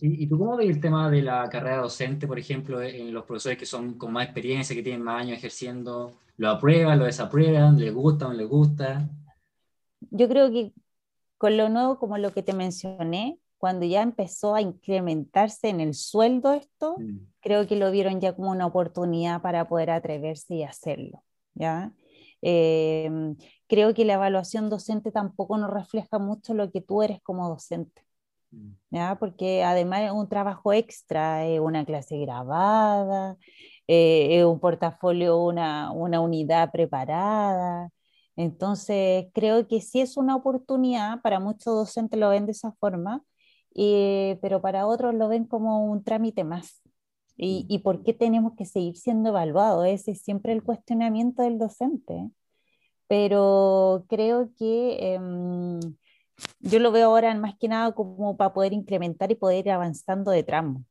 ¿Y 0.00 0.26
tú 0.28 0.38
cómo 0.38 0.56
ves 0.56 0.68
el 0.68 0.80
tema 0.80 1.10
de 1.10 1.22
la 1.22 1.48
carrera 1.48 1.78
docente, 1.78 2.26
por 2.26 2.38
ejemplo, 2.38 2.80
en 2.80 3.12
los 3.12 3.24
profesores 3.24 3.58
que 3.58 3.66
son 3.66 3.94
con 3.94 4.12
más 4.12 4.24
experiencia, 4.24 4.76
que 4.76 4.82
tienen 4.82 5.02
más 5.02 5.22
años 5.22 5.38
ejerciendo? 5.38 6.14
¿Lo 6.36 6.50
aprueban, 6.50 6.98
lo 6.98 7.06
desaprueban? 7.06 7.78
¿Les 7.78 7.92
gusta 7.92 8.26
o 8.26 8.28
no 8.28 8.34
les 8.34 8.48
gusta? 8.48 9.08
Yo 10.10 10.28
creo 10.28 10.50
que 10.50 10.72
con 11.38 11.56
lo 11.56 11.68
nuevo, 11.68 11.98
como 11.98 12.18
lo 12.18 12.32
que 12.32 12.42
te 12.42 12.52
mencioné, 12.52 13.38
cuando 13.58 13.86
ya 13.86 14.02
empezó 14.02 14.54
a 14.54 14.60
incrementarse 14.60 15.68
en 15.68 15.80
el 15.80 15.94
sueldo 15.94 16.52
esto, 16.52 16.96
mm. 16.98 17.18
creo 17.40 17.66
que 17.66 17.76
lo 17.76 17.90
vieron 17.90 18.20
ya 18.20 18.34
como 18.34 18.50
una 18.50 18.66
oportunidad 18.66 19.42
para 19.42 19.66
poder 19.68 19.90
atreverse 19.90 20.54
y 20.54 20.62
hacerlo. 20.62 21.22
¿ya? 21.54 21.92
Em, 22.42 23.36
creo 23.66 23.94
que 23.94 24.04
la 24.04 24.14
evaluación 24.14 24.68
docente 24.68 25.10
tampoco 25.10 25.56
nos 25.56 25.70
refleja 25.70 26.18
mucho 26.18 26.52
lo 26.52 26.70
que 26.70 26.80
tú 26.80 27.02
eres 27.02 27.20
como 27.22 27.48
docente. 27.48 28.02
¿Ya? 28.90 29.16
Porque 29.18 29.64
además 29.64 30.02
es 30.02 30.12
un 30.12 30.28
trabajo 30.28 30.72
extra, 30.72 31.46
es 31.46 31.60
una 31.60 31.84
clase 31.84 32.18
grabada, 32.18 33.36
eh, 33.88 34.44
un 34.44 34.60
portafolio, 34.60 35.38
una, 35.38 35.92
una 35.92 36.20
unidad 36.20 36.70
preparada. 36.72 37.90
Entonces, 38.36 39.26
creo 39.34 39.68
que 39.68 39.80
sí 39.80 40.00
es 40.00 40.16
una 40.16 40.36
oportunidad, 40.36 41.20
para 41.22 41.40
muchos 41.40 41.74
docentes 41.74 42.18
lo 42.18 42.30
ven 42.30 42.46
de 42.46 42.52
esa 42.52 42.72
forma, 42.72 43.22
pero 43.74 44.60
para 44.60 44.86
otros 44.86 45.14
lo 45.14 45.28
ven 45.28 45.44
como 45.46 45.84
un 45.86 46.04
trámite 46.04 46.44
más. 46.44 46.82
¿Y, 47.36 47.66
¿Y, 47.68 47.80
por 47.80 48.02
qué 48.04 48.14
tenemos 48.14 48.54
que 48.56 48.64
seguir 48.64 48.96
siendo 48.96 49.30
evaluados? 49.30 49.86
Ese 49.86 50.12
es 50.12 50.22
siempre 50.22 50.52
el 50.52 50.62
cuestionamiento 50.62 51.42
del 51.42 51.58
docente. 51.58 52.30
Pero 53.08 54.06
creo 54.08 54.50
que 54.56 55.14
em, 55.14 55.80
yo 56.60 56.78
lo 56.78 56.92
veo 56.92 57.06
ahora 57.06 57.34
más 57.34 57.56
que 57.58 57.68
nada 57.68 57.92
como 57.92 58.36
para 58.36 58.52
poder 58.52 58.72
incrementar 58.72 59.30
y 59.30 59.34
poder 59.34 59.66
ir 59.66 59.72
avanzando 59.72 60.30
de 60.30 60.42
tramo. 60.42 60.84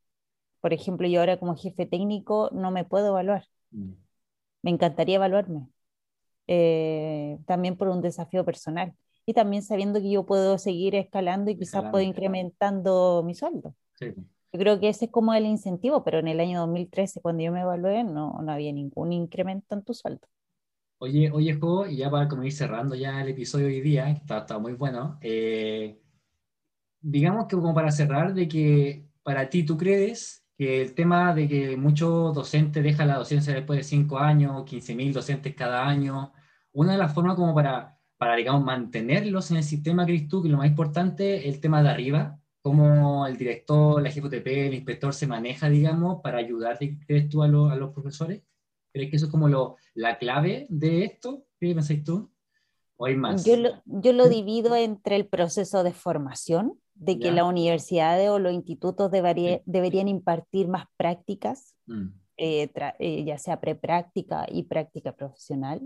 Por 0.61 0.73
ejemplo, 0.73 1.07
yo 1.07 1.19
ahora 1.19 1.37
como 1.37 1.55
jefe 1.55 1.85
técnico 1.85 2.49
no 2.53 2.71
me 2.71 2.85
puedo 2.85 3.07
evaluar. 3.07 3.45
Mm. 3.71 3.91
Me 4.61 4.71
encantaría 4.71 5.15
evaluarme. 5.15 5.67
Eh, 6.47 7.39
también 7.45 7.75
por 7.75 7.89
un 7.89 8.01
desafío 8.01 8.45
personal. 8.45 8.93
Y 9.25 9.33
también 9.33 9.63
sabiendo 9.63 9.99
que 9.99 10.09
yo 10.09 10.25
puedo 10.25 10.57
seguir 10.57 10.95
escalando 10.95 11.49
y 11.51 11.57
quizás 11.57 11.83
puedo 11.89 12.03
incrementando 12.03 13.23
mi 13.25 13.35
sueldo. 13.35 13.73
Yo 13.99 14.59
creo 14.59 14.79
que 14.79 14.89
ese 14.89 15.05
es 15.05 15.11
como 15.11 15.33
el 15.33 15.45
incentivo, 15.45 16.03
pero 16.03 16.19
en 16.19 16.27
el 16.27 16.39
año 16.39 16.59
2013, 16.59 17.21
cuando 17.21 17.43
yo 17.43 17.51
me 17.51 17.61
evalué, 17.61 18.03
no, 18.03 18.39
no 18.41 18.51
había 18.51 18.71
ningún 18.71 19.11
incremento 19.13 19.75
en 19.75 19.83
tu 19.83 19.93
sueldo. 19.93 20.27
Oye, 21.03 21.29
oye, 21.31 21.53
Jo, 21.59 21.85
y 21.85 21.97
ya 21.97 22.09
para 22.09 22.29
como 22.29 22.43
ir 22.45 22.53
cerrando 22.53 22.95
ya 22.95 23.21
el 23.21 23.27
episodio 23.27 23.67
de 23.67 23.73
hoy 23.73 23.81
día, 23.81 24.09
está, 24.09 24.37
está 24.37 24.57
muy 24.57 24.71
bueno, 24.71 25.17
eh, 25.21 25.99
digamos 27.01 27.47
que 27.47 27.57
como 27.57 27.73
para 27.73 27.91
cerrar, 27.91 28.33
de 28.33 28.47
que 28.47 29.09
para 29.21 29.49
ti 29.49 29.63
tú 29.65 29.75
crees 29.77 30.45
que 30.57 30.81
el 30.81 30.95
tema 30.95 31.35
de 31.35 31.49
que 31.49 31.75
muchos 31.75 32.33
docentes 32.33 32.81
dejan 32.83 33.09
la 33.09 33.17
docencia 33.17 33.53
después 33.53 33.79
de 33.79 33.83
cinco 33.83 34.17
años, 34.19 34.63
15.000 34.63 35.11
docentes 35.11 35.53
cada 35.55 35.85
año, 35.85 36.31
una 36.71 36.93
de 36.93 36.99
las 36.99 37.13
formas 37.13 37.35
como 37.35 37.53
para, 37.53 37.99
para, 38.17 38.37
digamos, 38.37 38.63
mantenerlos 38.63 39.51
en 39.51 39.57
el 39.57 39.63
sistema, 39.63 40.05
crees 40.05 40.29
tú, 40.29 40.41
que 40.41 40.47
lo 40.47 40.57
más 40.57 40.67
importante 40.67 41.35
es 41.35 41.53
el 41.53 41.59
tema 41.59 41.83
de 41.83 41.89
arriba, 41.89 42.39
cómo 42.61 43.27
el 43.27 43.35
director, 43.35 44.01
la 44.01 44.09
GFTP, 44.09 44.47
el 44.67 44.75
inspector 44.75 45.13
se 45.13 45.27
maneja, 45.27 45.67
digamos, 45.69 46.21
para 46.21 46.37
ayudar, 46.37 46.77
crees 46.77 47.27
tú, 47.27 47.43
a, 47.43 47.47
a 47.47 47.75
los 47.75 47.91
profesores? 47.91 48.41
¿Crees 48.93 49.09
que 49.09 49.15
eso 49.17 49.25
es 49.25 49.31
como 49.31 49.49
lo, 49.49 49.75
la 49.95 50.19
clave 50.19 50.67
de 50.69 51.03
esto? 51.03 51.45
¿Qué 51.59 51.73
pensáis 51.73 52.03
tú? 52.03 52.31
¿O 52.95 53.07
hay 53.07 53.15
más? 53.15 53.43
Yo 53.43 53.57
lo, 53.57 53.81
yo 53.85 54.13
lo 54.13 54.29
divido 54.29 54.75
entre 54.75 55.15
el 55.15 55.25
proceso 55.25 55.83
de 55.83 55.93
formación, 55.93 56.79
de 56.95 57.19
que 57.19 57.31
las 57.31 57.45
universidades 57.45 58.29
o 58.29 58.39
los 58.39 58.53
institutos 58.53 59.09
deberían 59.11 60.07
impartir 60.07 60.67
más 60.67 60.85
prácticas, 60.95 61.75
mm. 61.87 62.07
eh, 62.37 62.71
eh, 62.99 63.23
ya 63.25 63.37
sea 63.37 63.59
prepráctica 63.59 64.45
y 64.49 64.63
práctica 64.63 65.11
profesional. 65.15 65.81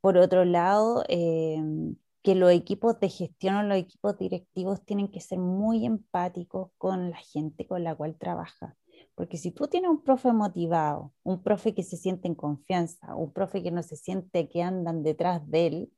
Por 0.00 0.18
otro 0.18 0.44
lado, 0.44 1.04
em, 1.08 1.96
que 2.22 2.34
los 2.34 2.52
equipos 2.52 3.00
de 3.00 3.08
gestión 3.08 3.56
o 3.56 3.62
los 3.62 3.78
equipos 3.78 4.18
directivos 4.18 4.84
tienen 4.84 5.08
que 5.08 5.20
ser 5.20 5.38
muy 5.38 5.86
empáticos 5.86 6.70
con 6.76 7.10
la 7.10 7.16
gente 7.16 7.66
con 7.66 7.82
la 7.82 7.94
cual 7.94 8.16
trabaja. 8.16 8.76
Porque 9.22 9.36
si 9.38 9.52
tú 9.52 9.68
tienes 9.68 9.88
un 9.88 10.02
profe 10.02 10.32
motivado, 10.32 11.12
un 11.22 11.44
profe 11.44 11.76
que 11.76 11.84
se 11.84 11.96
siente 11.96 12.26
en 12.26 12.34
confianza, 12.34 13.14
un 13.14 13.32
profe 13.32 13.62
que 13.62 13.70
no 13.70 13.80
se 13.84 13.94
siente 13.94 14.48
que 14.48 14.62
andan 14.62 15.04
detrás 15.04 15.48
de 15.48 15.66
él, 15.68 15.92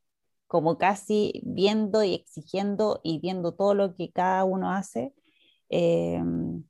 como 0.47 0.77
casi 0.77 1.41
viendo 1.43 2.05
y 2.05 2.13
exigiendo 2.13 3.01
y 3.03 3.21
viendo 3.21 3.55
todo 3.55 3.73
lo 3.73 3.95
que 3.95 4.13
cada 4.13 4.45
uno 4.45 4.71
hace, 4.73 5.15
em, 5.71 6.65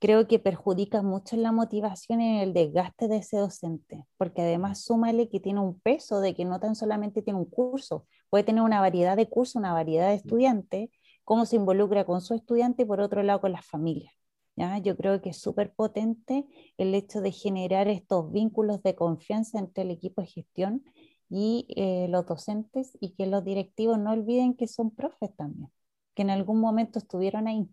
creo 0.00 0.26
que 0.26 0.40
perjudica 0.40 1.00
mucho 1.00 1.36
en 1.36 1.44
la 1.44 1.52
motivación 1.52 2.20
y 2.20 2.28
en 2.28 2.40
el 2.40 2.54
desgaste 2.54 3.06
de 3.06 3.18
ese 3.18 3.36
docente, 3.36 4.04
porque 4.16 4.42
además 4.42 4.82
súmale 4.82 5.28
que 5.28 5.38
tiene 5.38 5.60
un 5.60 5.78
peso 5.78 6.20
de 6.20 6.34
que 6.34 6.44
no 6.44 6.58
tan 6.58 6.74
solamente 6.74 7.22
tiene 7.22 7.38
un 7.38 7.48
curso, 7.48 8.04
puede 8.30 8.42
tener 8.42 8.62
una 8.64 8.80
variedad 8.80 9.16
de 9.16 9.28
cursos, 9.28 9.54
una 9.54 9.74
variedad 9.74 10.08
de 10.08 10.14
estudiantes, 10.16 10.90
cómo 11.22 11.46
se 11.46 11.54
involucra 11.54 12.04
con 12.04 12.20
su 12.20 12.34
estudiante 12.34 12.82
y 12.82 12.86
por 12.86 13.00
otro 13.00 13.22
lado 13.22 13.40
con 13.40 13.52
las 13.52 13.64
familias. 13.64 14.19
¿Ya? 14.60 14.78
Yo 14.78 14.96
creo 14.96 15.22
que 15.22 15.30
es 15.30 15.38
súper 15.38 15.72
potente 15.72 16.44
el 16.76 16.94
hecho 16.94 17.22
de 17.22 17.32
generar 17.32 17.88
estos 17.88 18.30
vínculos 18.30 18.82
de 18.82 18.94
confianza 18.94 19.58
entre 19.58 19.84
el 19.84 19.90
equipo 19.90 20.20
de 20.20 20.26
gestión 20.28 20.84
y 21.30 21.66
eh, 21.76 22.08
los 22.10 22.26
docentes 22.26 22.96
y 23.00 23.14
que 23.14 23.26
los 23.26 23.42
directivos 23.42 23.98
no 23.98 24.12
olviden 24.12 24.54
que 24.54 24.66
son 24.66 24.94
profes 24.94 25.34
también, 25.34 25.70
que 26.14 26.22
en 26.22 26.30
algún 26.30 26.60
momento 26.60 26.98
estuvieron 26.98 27.48
ahí. 27.48 27.66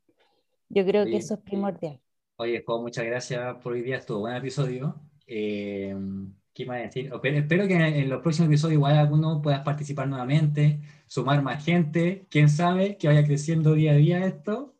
Yo 0.69 0.85
creo 0.85 1.03
que 1.05 1.17
eso 1.17 1.33
es 1.33 1.41
primordial. 1.41 1.99
Oye, 2.37 2.63
Jo, 2.65 2.81
muchas 2.81 3.05
gracias 3.05 3.55
por 3.61 3.73
hoy 3.73 3.81
día, 3.81 3.97
estuvo 3.97 4.19
buen 4.19 4.35
episodio. 4.35 4.95
Eh, 5.25 5.93
¿Qué 6.53 6.65
más 6.65 6.81
decir? 6.81 7.11
Espero 7.23 7.67
que 7.67 7.75
en 7.75 8.09
los 8.09 8.21
próximos 8.21 8.47
episodios 8.47 8.73
igual 8.73 8.97
alguno 8.97 9.41
puedas 9.41 9.61
participar 9.61 10.07
nuevamente, 10.07 10.79
sumar 11.05 11.41
más 11.43 11.63
gente, 11.63 12.27
quién 12.29 12.49
sabe, 12.49 12.97
que 12.97 13.07
vaya 13.07 13.25
creciendo 13.25 13.73
día 13.73 13.91
a 13.91 13.95
día 13.95 14.25
esto. 14.25 14.76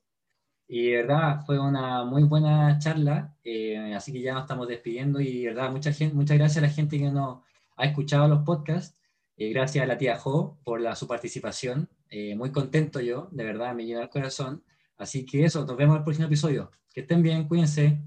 Y 0.68 0.92
verdad, 0.92 1.42
fue 1.46 1.60
una 1.60 2.04
muy 2.04 2.24
buena 2.24 2.78
charla, 2.80 3.36
eh, 3.44 3.94
así 3.96 4.12
que 4.12 4.22
ya 4.22 4.34
nos 4.34 4.44
estamos 4.44 4.68
despidiendo 4.68 5.22
y 5.22 5.44
de 5.44 5.48
verdad, 5.48 5.72
mucha 5.72 5.92
muchas 6.14 6.38
gracias 6.38 6.58
a 6.58 6.68
la 6.68 6.74
gente 6.74 6.98
que 6.98 7.10
nos 7.10 7.40
ha 7.78 7.86
escuchado 7.86 8.28
los 8.28 8.44
podcasts. 8.44 8.98
Eh, 9.38 9.50
gracias 9.54 9.84
a 9.84 9.88
la 9.88 9.98
tía 9.98 10.18
Jo 10.18 10.60
por 10.64 10.82
la, 10.82 10.96
su 10.96 11.08
participación. 11.08 11.90
Eh, 12.10 12.36
muy 12.36 12.52
contento 12.52 13.00
yo, 13.00 13.30
de 13.32 13.46
verdad, 13.46 13.74
me 13.76 13.86
llena 13.86 14.02
el 14.02 14.10
corazón. 14.10 14.64
Así 14.98 15.26
que 15.26 15.46
eso, 15.46 15.66
nos 15.66 15.78
vemos 15.78 15.96
en 15.96 16.00
el 16.00 16.04
próximo 16.04 16.28
episodio. 16.28 16.72
Que 16.94 17.02
estén 17.02 17.22
bien, 17.22 17.48
cuídense. 17.48 18.02